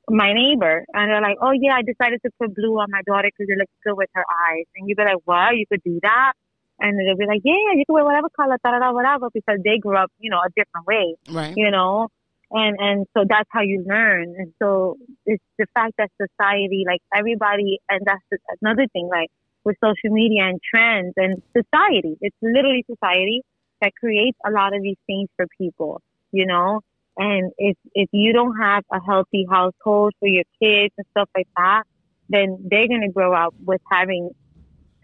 [0.10, 3.30] my neighbor and they're like, oh yeah, I decided to put blue on my daughter
[3.36, 4.66] because it looks good with her eyes.
[4.76, 5.56] And you'd be like, what?
[5.56, 6.34] You could do that?
[6.80, 9.60] And they'll be like, yeah, you can wear whatever color, da da da, whatever, because
[9.64, 11.54] they grew up, you know, a different way Right.
[11.56, 12.10] you know?
[12.52, 14.36] And and so that's how you learn.
[14.38, 19.30] And so it's the fact that society like everybody and that's the- another thing like
[19.64, 22.18] with social media and trends and society.
[22.22, 23.42] It's literally society
[23.82, 26.02] that creates a lot of these things for people
[26.32, 26.82] you know?
[27.16, 31.48] And if if you don't have a healthy household for your kids and stuff like
[31.58, 31.84] that
[32.30, 34.32] then they're going to grow up with having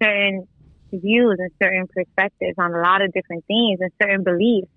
[0.02, 0.48] certain
[0.92, 4.68] views and certain perspectives on a lot of different things and certain beliefs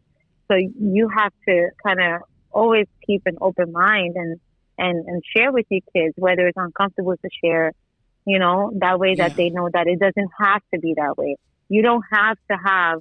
[0.53, 4.39] so you have to kind of always keep an open mind and,
[4.79, 7.73] and, and share with your kids, whether it's uncomfortable to share,
[8.27, 9.45] you know, that way that Yeah.
[9.45, 11.37] they know that it doesn't have to be that way.
[11.69, 13.01] You don't have to have,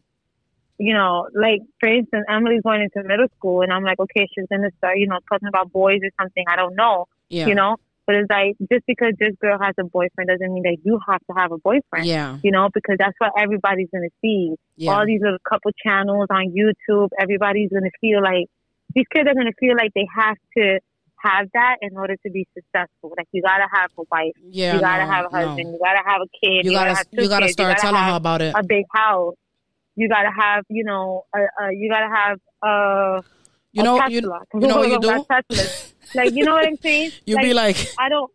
[0.78, 4.48] you know, like for instance, Emily's going into middle school and I'm like, okay, she's
[4.48, 6.46] going to start, you know, talking about boys or something.
[6.48, 7.48] I don't know, Yeah.
[7.48, 7.76] you know,
[8.08, 11.20] but it's like just because this girl has a boyfriend doesn't mean that you have
[11.28, 12.06] to have a boyfriend.
[12.06, 12.38] Yeah.
[12.44, 14.92] You know, because that's what everybody's going to see Yeah.
[14.94, 17.10] all these little couple channels on YouTube.
[17.20, 18.48] Everybody's going to feel like
[18.96, 20.80] these kids are going to feel like they have to
[21.24, 23.14] have that in order to be successful.
[23.16, 24.74] Like you got to have a wife, Yeah.
[24.74, 25.48] you got to no, have a no.
[25.48, 27.76] husband, you got to have a kid, You gotta, gotta you gotta kids, start you
[27.76, 28.54] gotta telling have her about it.
[28.58, 29.36] a big house.
[29.96, 33.22] You got to have, you know, a, a, you got to have uh,
[33.74, 34.22] You know you, you
[34.68, 35.08] know what you do?
[36.14, 37.12] Like you know what I'm saying?
[37.26, 38.30] You be like I don't.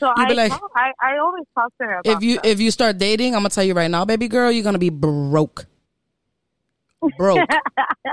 [0.00, 2.46] So I, be like- talk- I I always talk to her about if you stuff.
[2.46, 4.90] if you start dating, I'm gonna tell you right now, baby girl, you're gonna be
[4.90, 5.66] broke.
[7.16, 7.38] Broke.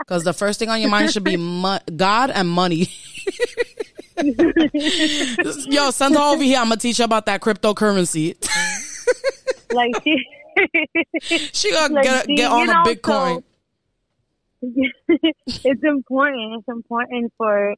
[0.06, 2.90] Because the first thing on your mind should be mo- God and money.
[5.68, 6.58] Yo, send her over here.
[6.60, 8.36] I'm gonna teach her about that cryptocurrency.
[9.74, 10.16] like she.
[11.54, 13.44] she gonna Like, get see, get on a Bitcoin.
[15.48, 16.60] it's important.
[16.60, 17.76] It's important for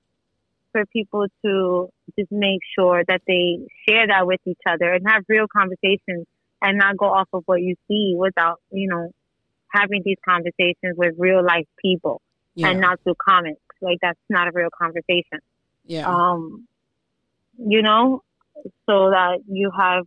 [0.72, 5.24] for people to just make sure that they share that with each other and have
[5.28, 6.26] real conversations
[6.62, 9.12] and not go off of what you see without, you know,
[9.70, 12.22] having these conversations with real life people
[12.56, 13.62] yeah, and not through comics.
[13.82, 15.40] Like that's not a real conversation.
[15.86, 16.68] yeah, Um,
[17.58, 18.24] you know,
[18.86, 20.06] so that you have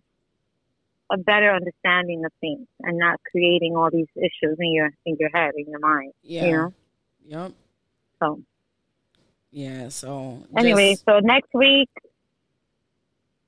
[1.11, 5.30] a better understanding of things and not creating all these issues in your in your
[5.34, 6.12] head, in your mind.
[6.22, 6.44] yeah.
[6.46, 6.72] You know.
[7.26, 7.52] Yep.
[8.20, 8.40] So
[9.50, 9.88] Yeah.
[9.88, 11.88] So anyway, just- so next week.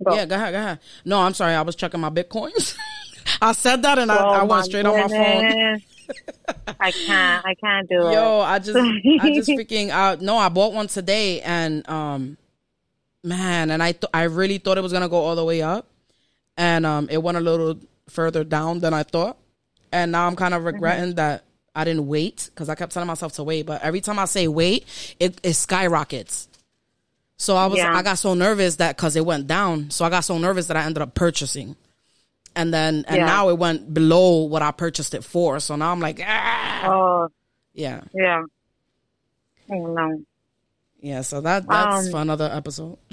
[0.04, 0.14] Go.
[0.14, 0.26] yeah.
[0.26, 0.52] Go ahead.
[0.52, 0.78] Go ahead.
[1.04, 1.54] No, I'm sorry.
[1.54, 2.76] I was checking my bitcoins.
[3.40, 5.82] I said that and I, Oh, I my went straight on my phone.
[6.80, 7.46] I can't.
[7.46, 8.12] I can't do it.
[8.12, 10.20] Yo, I just, I just freaking out.
[10.20, 12.36] No, I bought one today, and um,
[13.22, 15.86] man, and I, th- I really thought it was gonna go all the way up,
[16.62, 17.74] and um, it went a little
[18.08, 19.36] further down than I thought,
[19.90, 21.42] and now I'm kind of regretting that
[21.74, 24.46] I didn't wait because I kept telling myself to wait, but every time I say
[24.46, 24.86] wait,
[25.18, 26.48] it, it skyrockets.
[27.36, 27.92] So I was, Yeah.
[27.96, 30.76] I got so nervous that because it went down, so I got so nervous that
[30.76, 31.74] I ended up purchasing.
[32.54, 33.26] And then, and Yeah.
[33.26, 35.58] now it went below what I purchased it for.
[35.58, 37.28] So now I'm like, ah, Oh
[37.74, 38.02] yeah.
[38.14, 38.42] yeah.
[39.70, 40.26] I don't.
[41.00, 42.98] Yeah, so that that's Um, for another episode.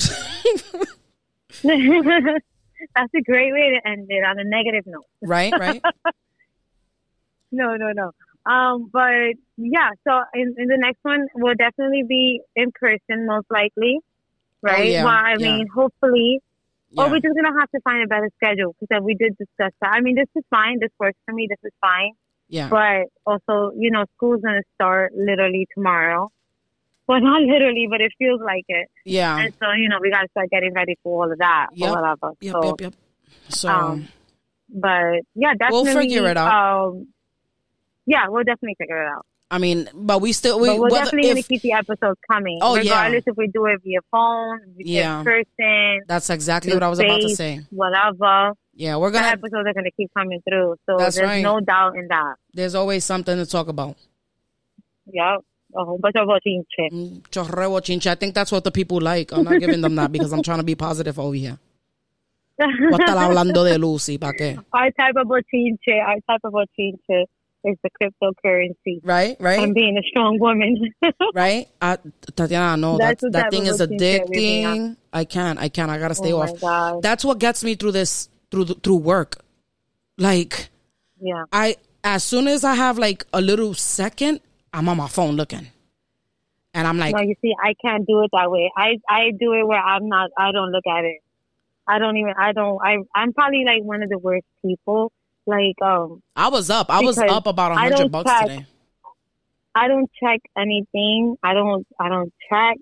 [2.96, 5.06] That's a great way to end it on a negative note.
[5.22, 5.82] right, right.
[7.52, 8.12] No, no, no.
[8.46, 13.48] Um, but yeah, so in, in the next one, we'll definitely be in person, most
[13.50, 13.98] likely.
[14.62, 14.80] Right?
[14.80, 15.58] Oh, yeah, well, I yeah.
[15.58, 16.42] mean, hopefully,
[16.92, 17.04] yeah.
[17.04, 19.92] Or we're just gonna have to find a better schedule because we did discuss that.
[19.92, 20.80] I mean, this is fine.
[20.80, 21.48] This works for me.
[21.48, 22.14] This is fine.
[22.48, 22.68] Yeah.
[22.70, 26.32] But also, you know, school's gonna start literally tomorrow.
[27.10, 28.88] Well, not literally, but it feels like it.
[29.04, 29.36] Yeah.
[29.40, 31.90] And so, you know, we gotta start getting ready for all of that Yep.
[31.90, 32.34] whatever.
[32.40, 32.94] Yep, so, yep, yep.
[33.50, 34.08] So um,
[34.72, 36.86] but yeah, that's We'll figure it out.
[36.92, 37.08] Um,
[38.06, 39.26] yeah, we'll definitely figure it out.
[39.50, 42.60] I mean, but we still we but we're whether- definitely gonna keep the episodes coming,
[42.62, 42.82] Oh, yeah.
[42.82, 45.24] regardless if we do it via phone, via Yeah.
[45.24, 47.62] person, that's exactly what I was about to say.
[47.72, 48.54] whatever.
[48.76, 49.26] Yeah, we're gonna.
[49.30, 51.42] episodes are gonna keep coming through, so there's right.
[51.42, 52.36] no doubt in that.
[52.54, 53.96] There's always something to talk about.
[55.12, 55.40] Yep,
[55.76, 56.92] a whole bunch of watching shit.
[56.92, 58.08] Mm, chorreo chinche.
[58.08, 59.32] I think that's what the people like.
[59.32, 61.60] I'm not giving them that because I'm trying to be positive over here.
[62.60, 64.58] A estar hablando de Lucy, ¿para qué?
[64.74, 67.26] our type of bochinche, our type of bochinche
[67.64, 70.92] is the cryptocurrency Right, right, and being a strong woman.
[71.34, 71.68] right.
[71.82, 71.98] Uh,
[72.36, 74.98] Tatiana, no, That's that that thing is routine that we be addicting.
[75.14, 75.90] I can't, I can't.
[75.92, 76.60] I gotta stay oh off.
[76.60, 77.02] god!
[77.02, 79.38] That's what gets me through this through through work.
[80.18, 80.70] Like
[81.22, 84.42] Yeah, I, as soon as I have like a little second,
[84.74, 85.68] I'm on my phone looking,
[86.74, 88.72] and I'm like, no, you see, I can't do it that way.
[88.76, 90.32] I I do it where I'm not.
[90.38, 91.22] I don't look at it.
[91.88, 92.34] I don't even.
[92.38, 92.80] I don't.
[92.84, 95.12] I I'm probably like one of the worst people.
[95.46, 96.90] Like um, I was up.
[96.90, 98.42] I was up about a hundred bucks check.
[98.48, 98.66] today.
[99.74, 101.38] I don't check anything.
[101.42, 101.88] I don't.
[102.00, 102.78] I don't check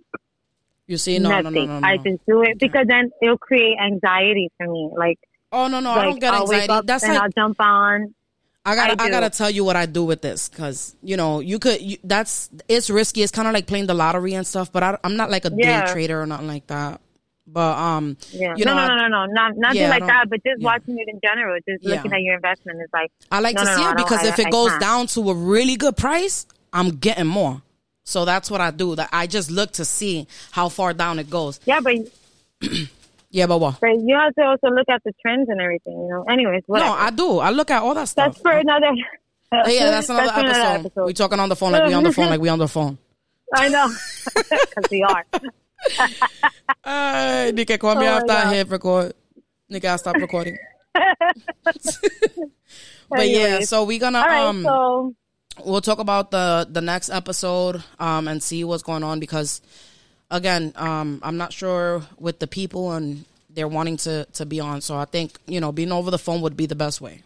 [0.87, 1.67] You see, no, no, nothing.
[1.67, 1.87] no, no, no.
[1.87, 4.89] I just do it because then it'll create anxiety for me.
[4.97, 5.19] Like,
[5.51, 6.69] oh no, no, I like don't get anxiety.
[6.69, 8.13] up That's and like I'll jump on.
[8.67, 11.39] I gotta, I I, gotta tell you what I do with this because you know
[11.39, 11.81] you could.
[11.81, 13.23] You, that's it's risky.
[13.23, 14.71] It's kind of like playing the lottery and stuff.
[14.71, 15.85] But I, I'm not like a Yeah.
[15.85, 16.99] day trader or nothing like that.
[17.47, 18.55] But um, Yeah.
[18.57, 20.25] You no, know, no, no, no, no, not nothing Yeah, like that.
[20.29, 20.65] But just yeah.
[20.65, 23.67] watching it in general, just looking at your investment is like, I like No, to
[23.67, 27.27] no, see it because if it goes down to a really good price, I'm getting
[27.27, 27.61] more.
[28.03, 28.95] So that's what I do.
[28.95, 31.61] That I just look to see how far down it goes.
[31.65, 31.93] yeah, but
[33.29, 33.79] Yeah, but what?
[33.81, 35.93] but you have to also look at the trends and everything.
[35.93, 36.23] You know.
[36.23, 36.91] Anyways, whatever.
[36.91, 37.39] No, I do.
[37.39, 38.33] I look at all that stuff.
[38.33, 38.91] that's for another.
[39.51, 41.05] Oh, yeah, that's another for episode.
[41.05, 42.97] We talking on the phone like we on the phone like we on the phone.
[43.53, 43.87] I know,
[44.35, 45.25] because we are.
[46.83, 49.13] Ay, ni que call me Oh after I hit record.
[49.69, 50.57] Ni que I stop recording.
[53.09, 55.15] but yeah, so we're gonna right, um so
[55.63, 59.61] we'll talk about the the next episode um and see what's going on because
[60.31, 64.81] again um I'm not sure with the people and they're wanting to to be on.
[64.81, 67.21] So I think you know being over the phone would be the best way.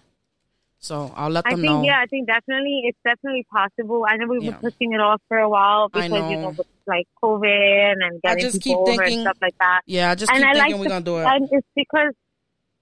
[0.79, 1.83] So I'll let I them think know.
[1.83, 4.03] yeah, I think definitely it's definitely possible.
[4.07, 4.51] I know we Yeah.
[4.51, 6.51] were pushing it off for a while I because you know.
[6.51, 9.81] know like COVID and getting just people keep over and stuff like that.
[9.85, 11.25] Yeah, I just and keep I thinking like we're the- gonna do it.
[11.25, 12.13] And it's because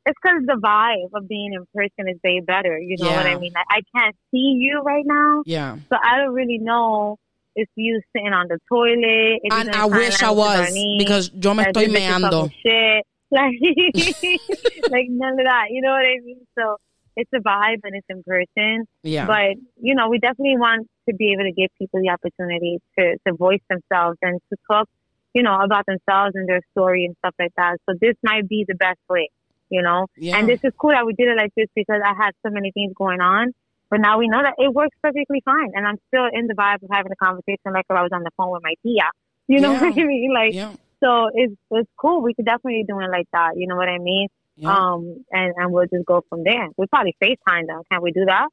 [0.05, 2.79] it's because the vibe of being in person is way better.
[2.79, 3.51] You know what I mean?
[3.53, 5.75] Like, I can't see you right now, yeah.
[5.89, 7.19] so I don't really know
[7.55, 9.39] if you sitting on the toilet.
[9.43, 12.51] And I wish I sign language with was because yo me estoy meando.
[12.63, 13.05] Shit.
[13.31, 13.53] Like,
[14.89, 15.65] like none of that.
[15.69, 16.47] You know what I mean?
[16.57, 16.77] So
[17.15, 18.87] it's a vibe and it's in person.
[19.03, 19.27] Yeah.
[19.27, 23.17] But you know, we definitely want to be able to give people the opportunity to
[23.27, 24.87] to voice themselves and to talk,
[25.35, 27.77] you know, about themselves and their story and stuff like that.
[27.87, 29.29] So this might be the best way,
[29.69, 30.07] you know.
[30.17, 30.37] yeah.
[30.37, 32.71] And this is cool that we did it like this because I had so many
[32.71, 33.53] things going on.
[33.89, 36.83] But now we know that it works perfectly fine, and I'm still in the vibe
[36.83, 39.09] of having a conversation like if I was on the phone with my tia.
[39.47, 39.81] You know Yeah.
[39.89, 40.31] what I mean?
[40.33, 40.73] Like, yeah.
[41.03, 42.21] so it's it's cool.
[42.21, 43.51] We could definitely do it like that.
[43.57, 44.27] You know what I mean?
[44.57, 44.75] Yeah.
[44.75, 46.67] Um, and and we'll just go from there.
[46.77, 47.83] We probably FaceTime though.
[47.91, 48.47] Can we do that?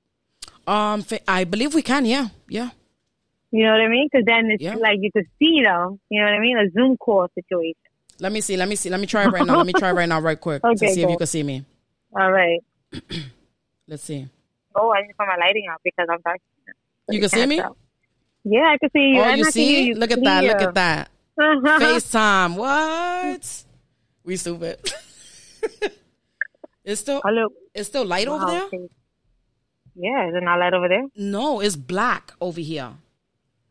[0.67, 2.07] Um, I believe we can.
[2.07, 2.71] Yeah, yeah.
[3.53, 4.09] You know what I mean?
[4.11, 4.75] Because then it's Yeah.
[4.77, 6.01] like you could see them.
[6.11, 6.57] You know what I mean?
[6.59, 7.77] A Zoom call situation.
[8.19, 8.57] Let me see.
[8.57, 8.89] Let me see.
[8.91, 9.57] Let me try it right now.
[9.57, 11.43] Let me try it right now, right quick, to Okay, see if you can see
[11.43, 11.65] me.
[12.19, 12.61] All right.
[13.89, 14.27] Let's see.
[14.79, 16.41] Oh, I need to put my lighting out because I'm dark.
[17.09, 17.57] You can see me?
[18.45, 19.21] Yeah, I can see you.
[19.21, 19.87] Oh, and you I see?
[19.89, 20.45] you Look at that.
[20.45, 21.09] Look at that.
[21.41, 22.57] FaceTime.
[22.57, 23.65] What?
[24.25, 24.93] We stupid.
[26.85, 27.49] it's still Hello.
[27.75, 28.69] it's still light over there.
[29.95, 31.05] Yeah, is it not light over there?
[31.17, 32.91] No, it's black over here.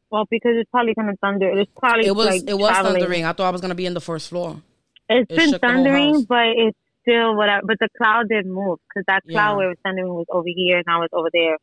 [0.10, 1.50] Well, because it's probably gonna thunder.
[1.60, 2.94] It's probably It was like, it was traveling.
[3.02, 3.26] thundering.
[3.26, 4.62] I thought I was gonna be in the first floor.
[5.10, 7.68] It's It been shook the whole thundering, but it's still whatever.
[7.68, 9.56] But the cloud did move because that cloud Yeah.
[9.58, 11.58] where it was thundering was over here, and now it's over there.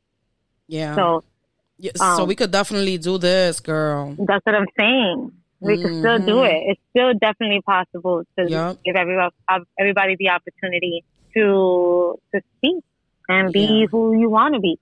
[0.69, 0.95] Yeah.
[0.95, 1.25] So
[1.79, 4.15] Yeah, so um, we could definitely do this, girl.
[4.19, 5.33] that's what I'm saying.
[5.61, 6.51] We could still do Mhm.
[6.55, 6.61] it.
[6.71, 8.83] It's still definitely possible to Yup.
[8.85, 9.33] give everybody
[9.79, 12.85] everybody the opportunity to to speak
[13.29, 13.87] and be Yeah.
[13.91, 14.79] who you want to be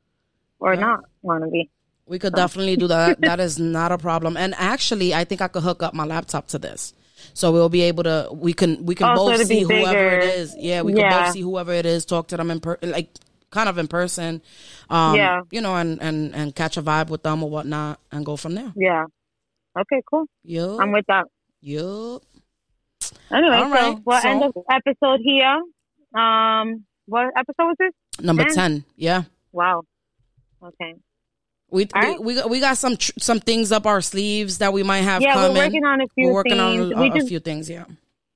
[0.59, 0.81] or Yeah.
[0.81, 1.69] not want to be.
[2.07, 3.21] We could definitely do that.
[3.31, 4.37] That is not a problem.
[4.37, 6.93] And actually, I think I could hook up my laptop to this,
[7.41, 8.29] so we'll be able to.
[8.33, 10.55] We can we can Oh, so both see whoever it is.
[10.59, 11.25] Yeah, we can Yeah.
[11.25, 12.05] both see whoever it is.
[12.05, 13.09] Talk to them in per like
[13.51, 14.43] kind of in person.
[14.91, 15.41] Um, Yeah.
[15.51, 18.55] you know, and and and catch a vibe with them or whatnot, and go from
[18.55, 18.73] there.
[18.77, 19.07] Yeah.
[19.79, 20.27] Okay, cool.
[20.45, 20.81] Yup.
[20.81, 21.25] I'm with that.
[21.63, 22.23] Yup.
[23.33, 25.63] Anyway, All right, so we'll so- end the episode here.
[26.15, 27.93] Um, what episode was this?
[28.25, 28.55] Number Ten.
[28.55, 28.85] ten.
[28.97, 29.23] Yeah.
[29.53, 29.83] Wow.
[30.63, 30.95] Okay.
[31.71, 32.21] We, we right.
[32.21, 35.23] we got we got some tr- some things up our sleeves that we might have
[35.23, 35.57] Yeah, coming.
[35.57, 36.93] we're working on a few We're working things.
[36.93, 37.71] on a, we a just, few things.
[37.71, 37.85] Yeah.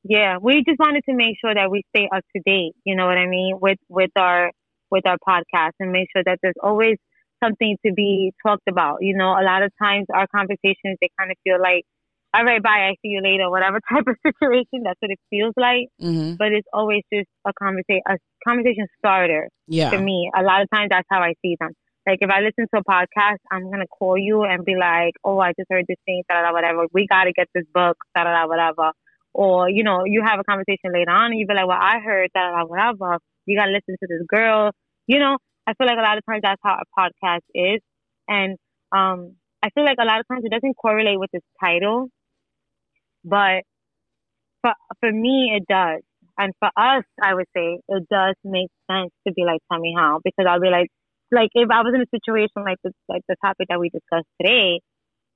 [0.05, 2.73] yeah, we just wanted to make sure that we stay up to date.
[2.85, 4.51] You know what I mean with with our
[4.91, 6.97] with our podcast and make sure that there's always
[7.43, 8.99] something to be talked about.
[9.01, 11.85] You know, a lot of times our conversations they kind of feel like,
[12.33, 14.83] all right, bye, I see you later, whatever type of situation.
[14.85, 15.89] That's what it feels like.
[16.01, 18.17] hmm But it's always just a conversation, a
[18.47, 19.49] conversation starter.
[19.67, 19.91] Yeah.
[19.91, 20.31] to me.
[20.37, 21.71] A lot of times that's how I see them.
[22.07, 25.39] Like if I listen to a podcast, I'm gonna call you and be like, "Oh,
[25.39, 26.87] I just heard this thing, da da whatever.
[26.93, 28.93] We got to get this book, da da whatever."
[29.33, 32.01] Or you know, you have a conversation later on, and you be like, "Well, I
[32.01, 34.71] heard da da, whatever." You gotta listen to this girl.
[35.07, 37.81] You know, I feel like a lot of times that's how a podcast is,
[38.29, 38.59] and
[38.93, 42.09] um, I feel like a lot of times it doesn't correlate with its title,
[43.25, 43.65] but
[44.63, 46.03] for for me it does.
[46.37, 49.95] And for us, I would say it does make sense to be like, tell me
[49.97, 50.89] how, because I'll be like,
[51.35, 54.29] like if I was in a situation like this, like the topic that we discussed
[54.41, 54.81] today,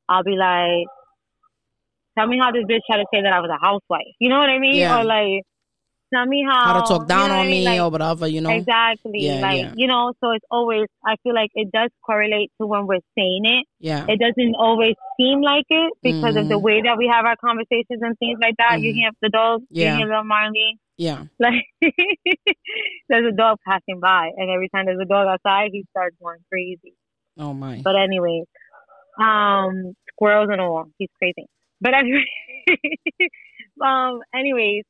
[0.09, 0.87] I'll be like,
[2.17, 4.15] tell me how this bitch tried to say that I was a housewife.
[4.19, 4.77] You know what I mean?
[4.77, 4.99] Yeah.
[5.01, 5.43] Or like,
[6.13, 6.65] tell me how.
[6.73, 7.61] How to talk down you know on I mean?
[7.61, 8.51] me Like, or whatever, you know.
[8.51, 9.21] Exactly.
[9.21, 9.73] Yeah, like, yeah.
[9.77, 13.43] you know, so it's always, I feel like it does correlate to when we're saying
[13.45, 13.67] it.
[13.79, 14.07] Yeah.
[14.09, 16.63] It doesn't always seem like it because of the Mhm.
[16.63, 18.81] way that we have our conversations and things like that.
[18.81, 18.97] You Mhm.
[18.97, 19.93] hear the dog, Yeah.
[19.93, 20.79] you hear little Marley.
[20.99, 21.25] Yeah.
[21.41, 21.65] Like
[23.09, 26.41] there's a dog passing by, and every time there's a dog outside, he starts going
[26.51, 26.95] crazy.
[27.39, 27.81] Oh my.
[27.83, 28.43] But anyway,
[29.19, 31.47] um, squirrels and all, he's crazy.
[31.81, 32.25] But anyway,
[33.85, 34.83] um, anyways,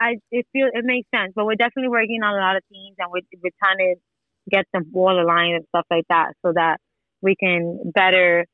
[0.00, 1.32] I it feel it makes sense.
[1.34, 3.94] But we're definitely working on a lot of things, and we're we're trying to
[4.50, 6.78] get them all aligned and stuff like that, so that
[7.22, 8.44] we can better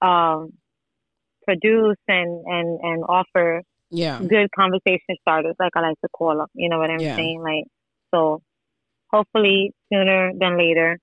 [0.00, 0.52] um
[1.44, 3.62] produce and and and offer
[3.94, 4.18] Yeah.
[4.18, 6.48] good conversation starters, like I like to call them.
[6.54, 7.16] You know what I'm Yeah.
[7.16, 7.40] saying?
[7.42, 7.64] Like,
[8.12, 8.42] so
[9.12, 10.98] hopefully sooner than later,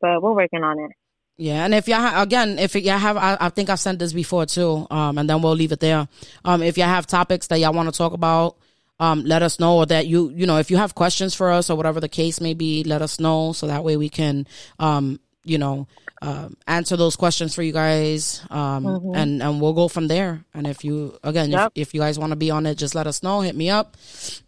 [0.00, 0.90] but we're working on it.
[1.36, 4.12] Yeah, and if y'all ha- again, if y'all have, I, I think I've sent this
[4.12, 4.86] before too.
[4.90, 6.06] Um, and then we'll leave it there.
[6.44, 8.56] Um, if y'all have topics that y'all want to talk about,
[9.00, 9.78] um, let us know.
[9.78, 12.40] Or that you, you know, if you have questions for us or whatever the case
[12.40, 14.46] may be, let us know so that way we can,
[14.78, 15.88] um, you know,
[16.24, 18.40] um, answer those questions for you guys.
[18.50, 20.44] Um, and and we'll go from there.
[20.54, 21.72] And if you again, Yep.
[21.74, 23.40] if, if you guys want to be on it, just let us know.
[23.42, 23.96] Hit me up.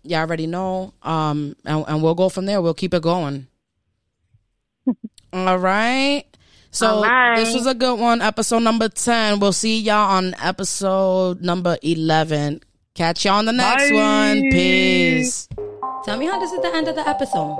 [0.02, 0.94] You already know.
[1.02, 2.62] Um, and and we'll go from there.
[2.62, 3.46] We'll keep it going.
[5.32, 6.24] All right.
[6.70, 7.36] So All right.
[7.36, 8.20] this was a good one.
[8.22, 9.40] Episode number 10.
[9.40, 12.60] We'll see y'all on episode number 11.
[12.94, 13.96] Catch y'all on the next Bye.
[13.96, 14.50] one.
[14.50, 15.48] Peace.
[16.04, 17.56] Tell me how this is the end of the episode.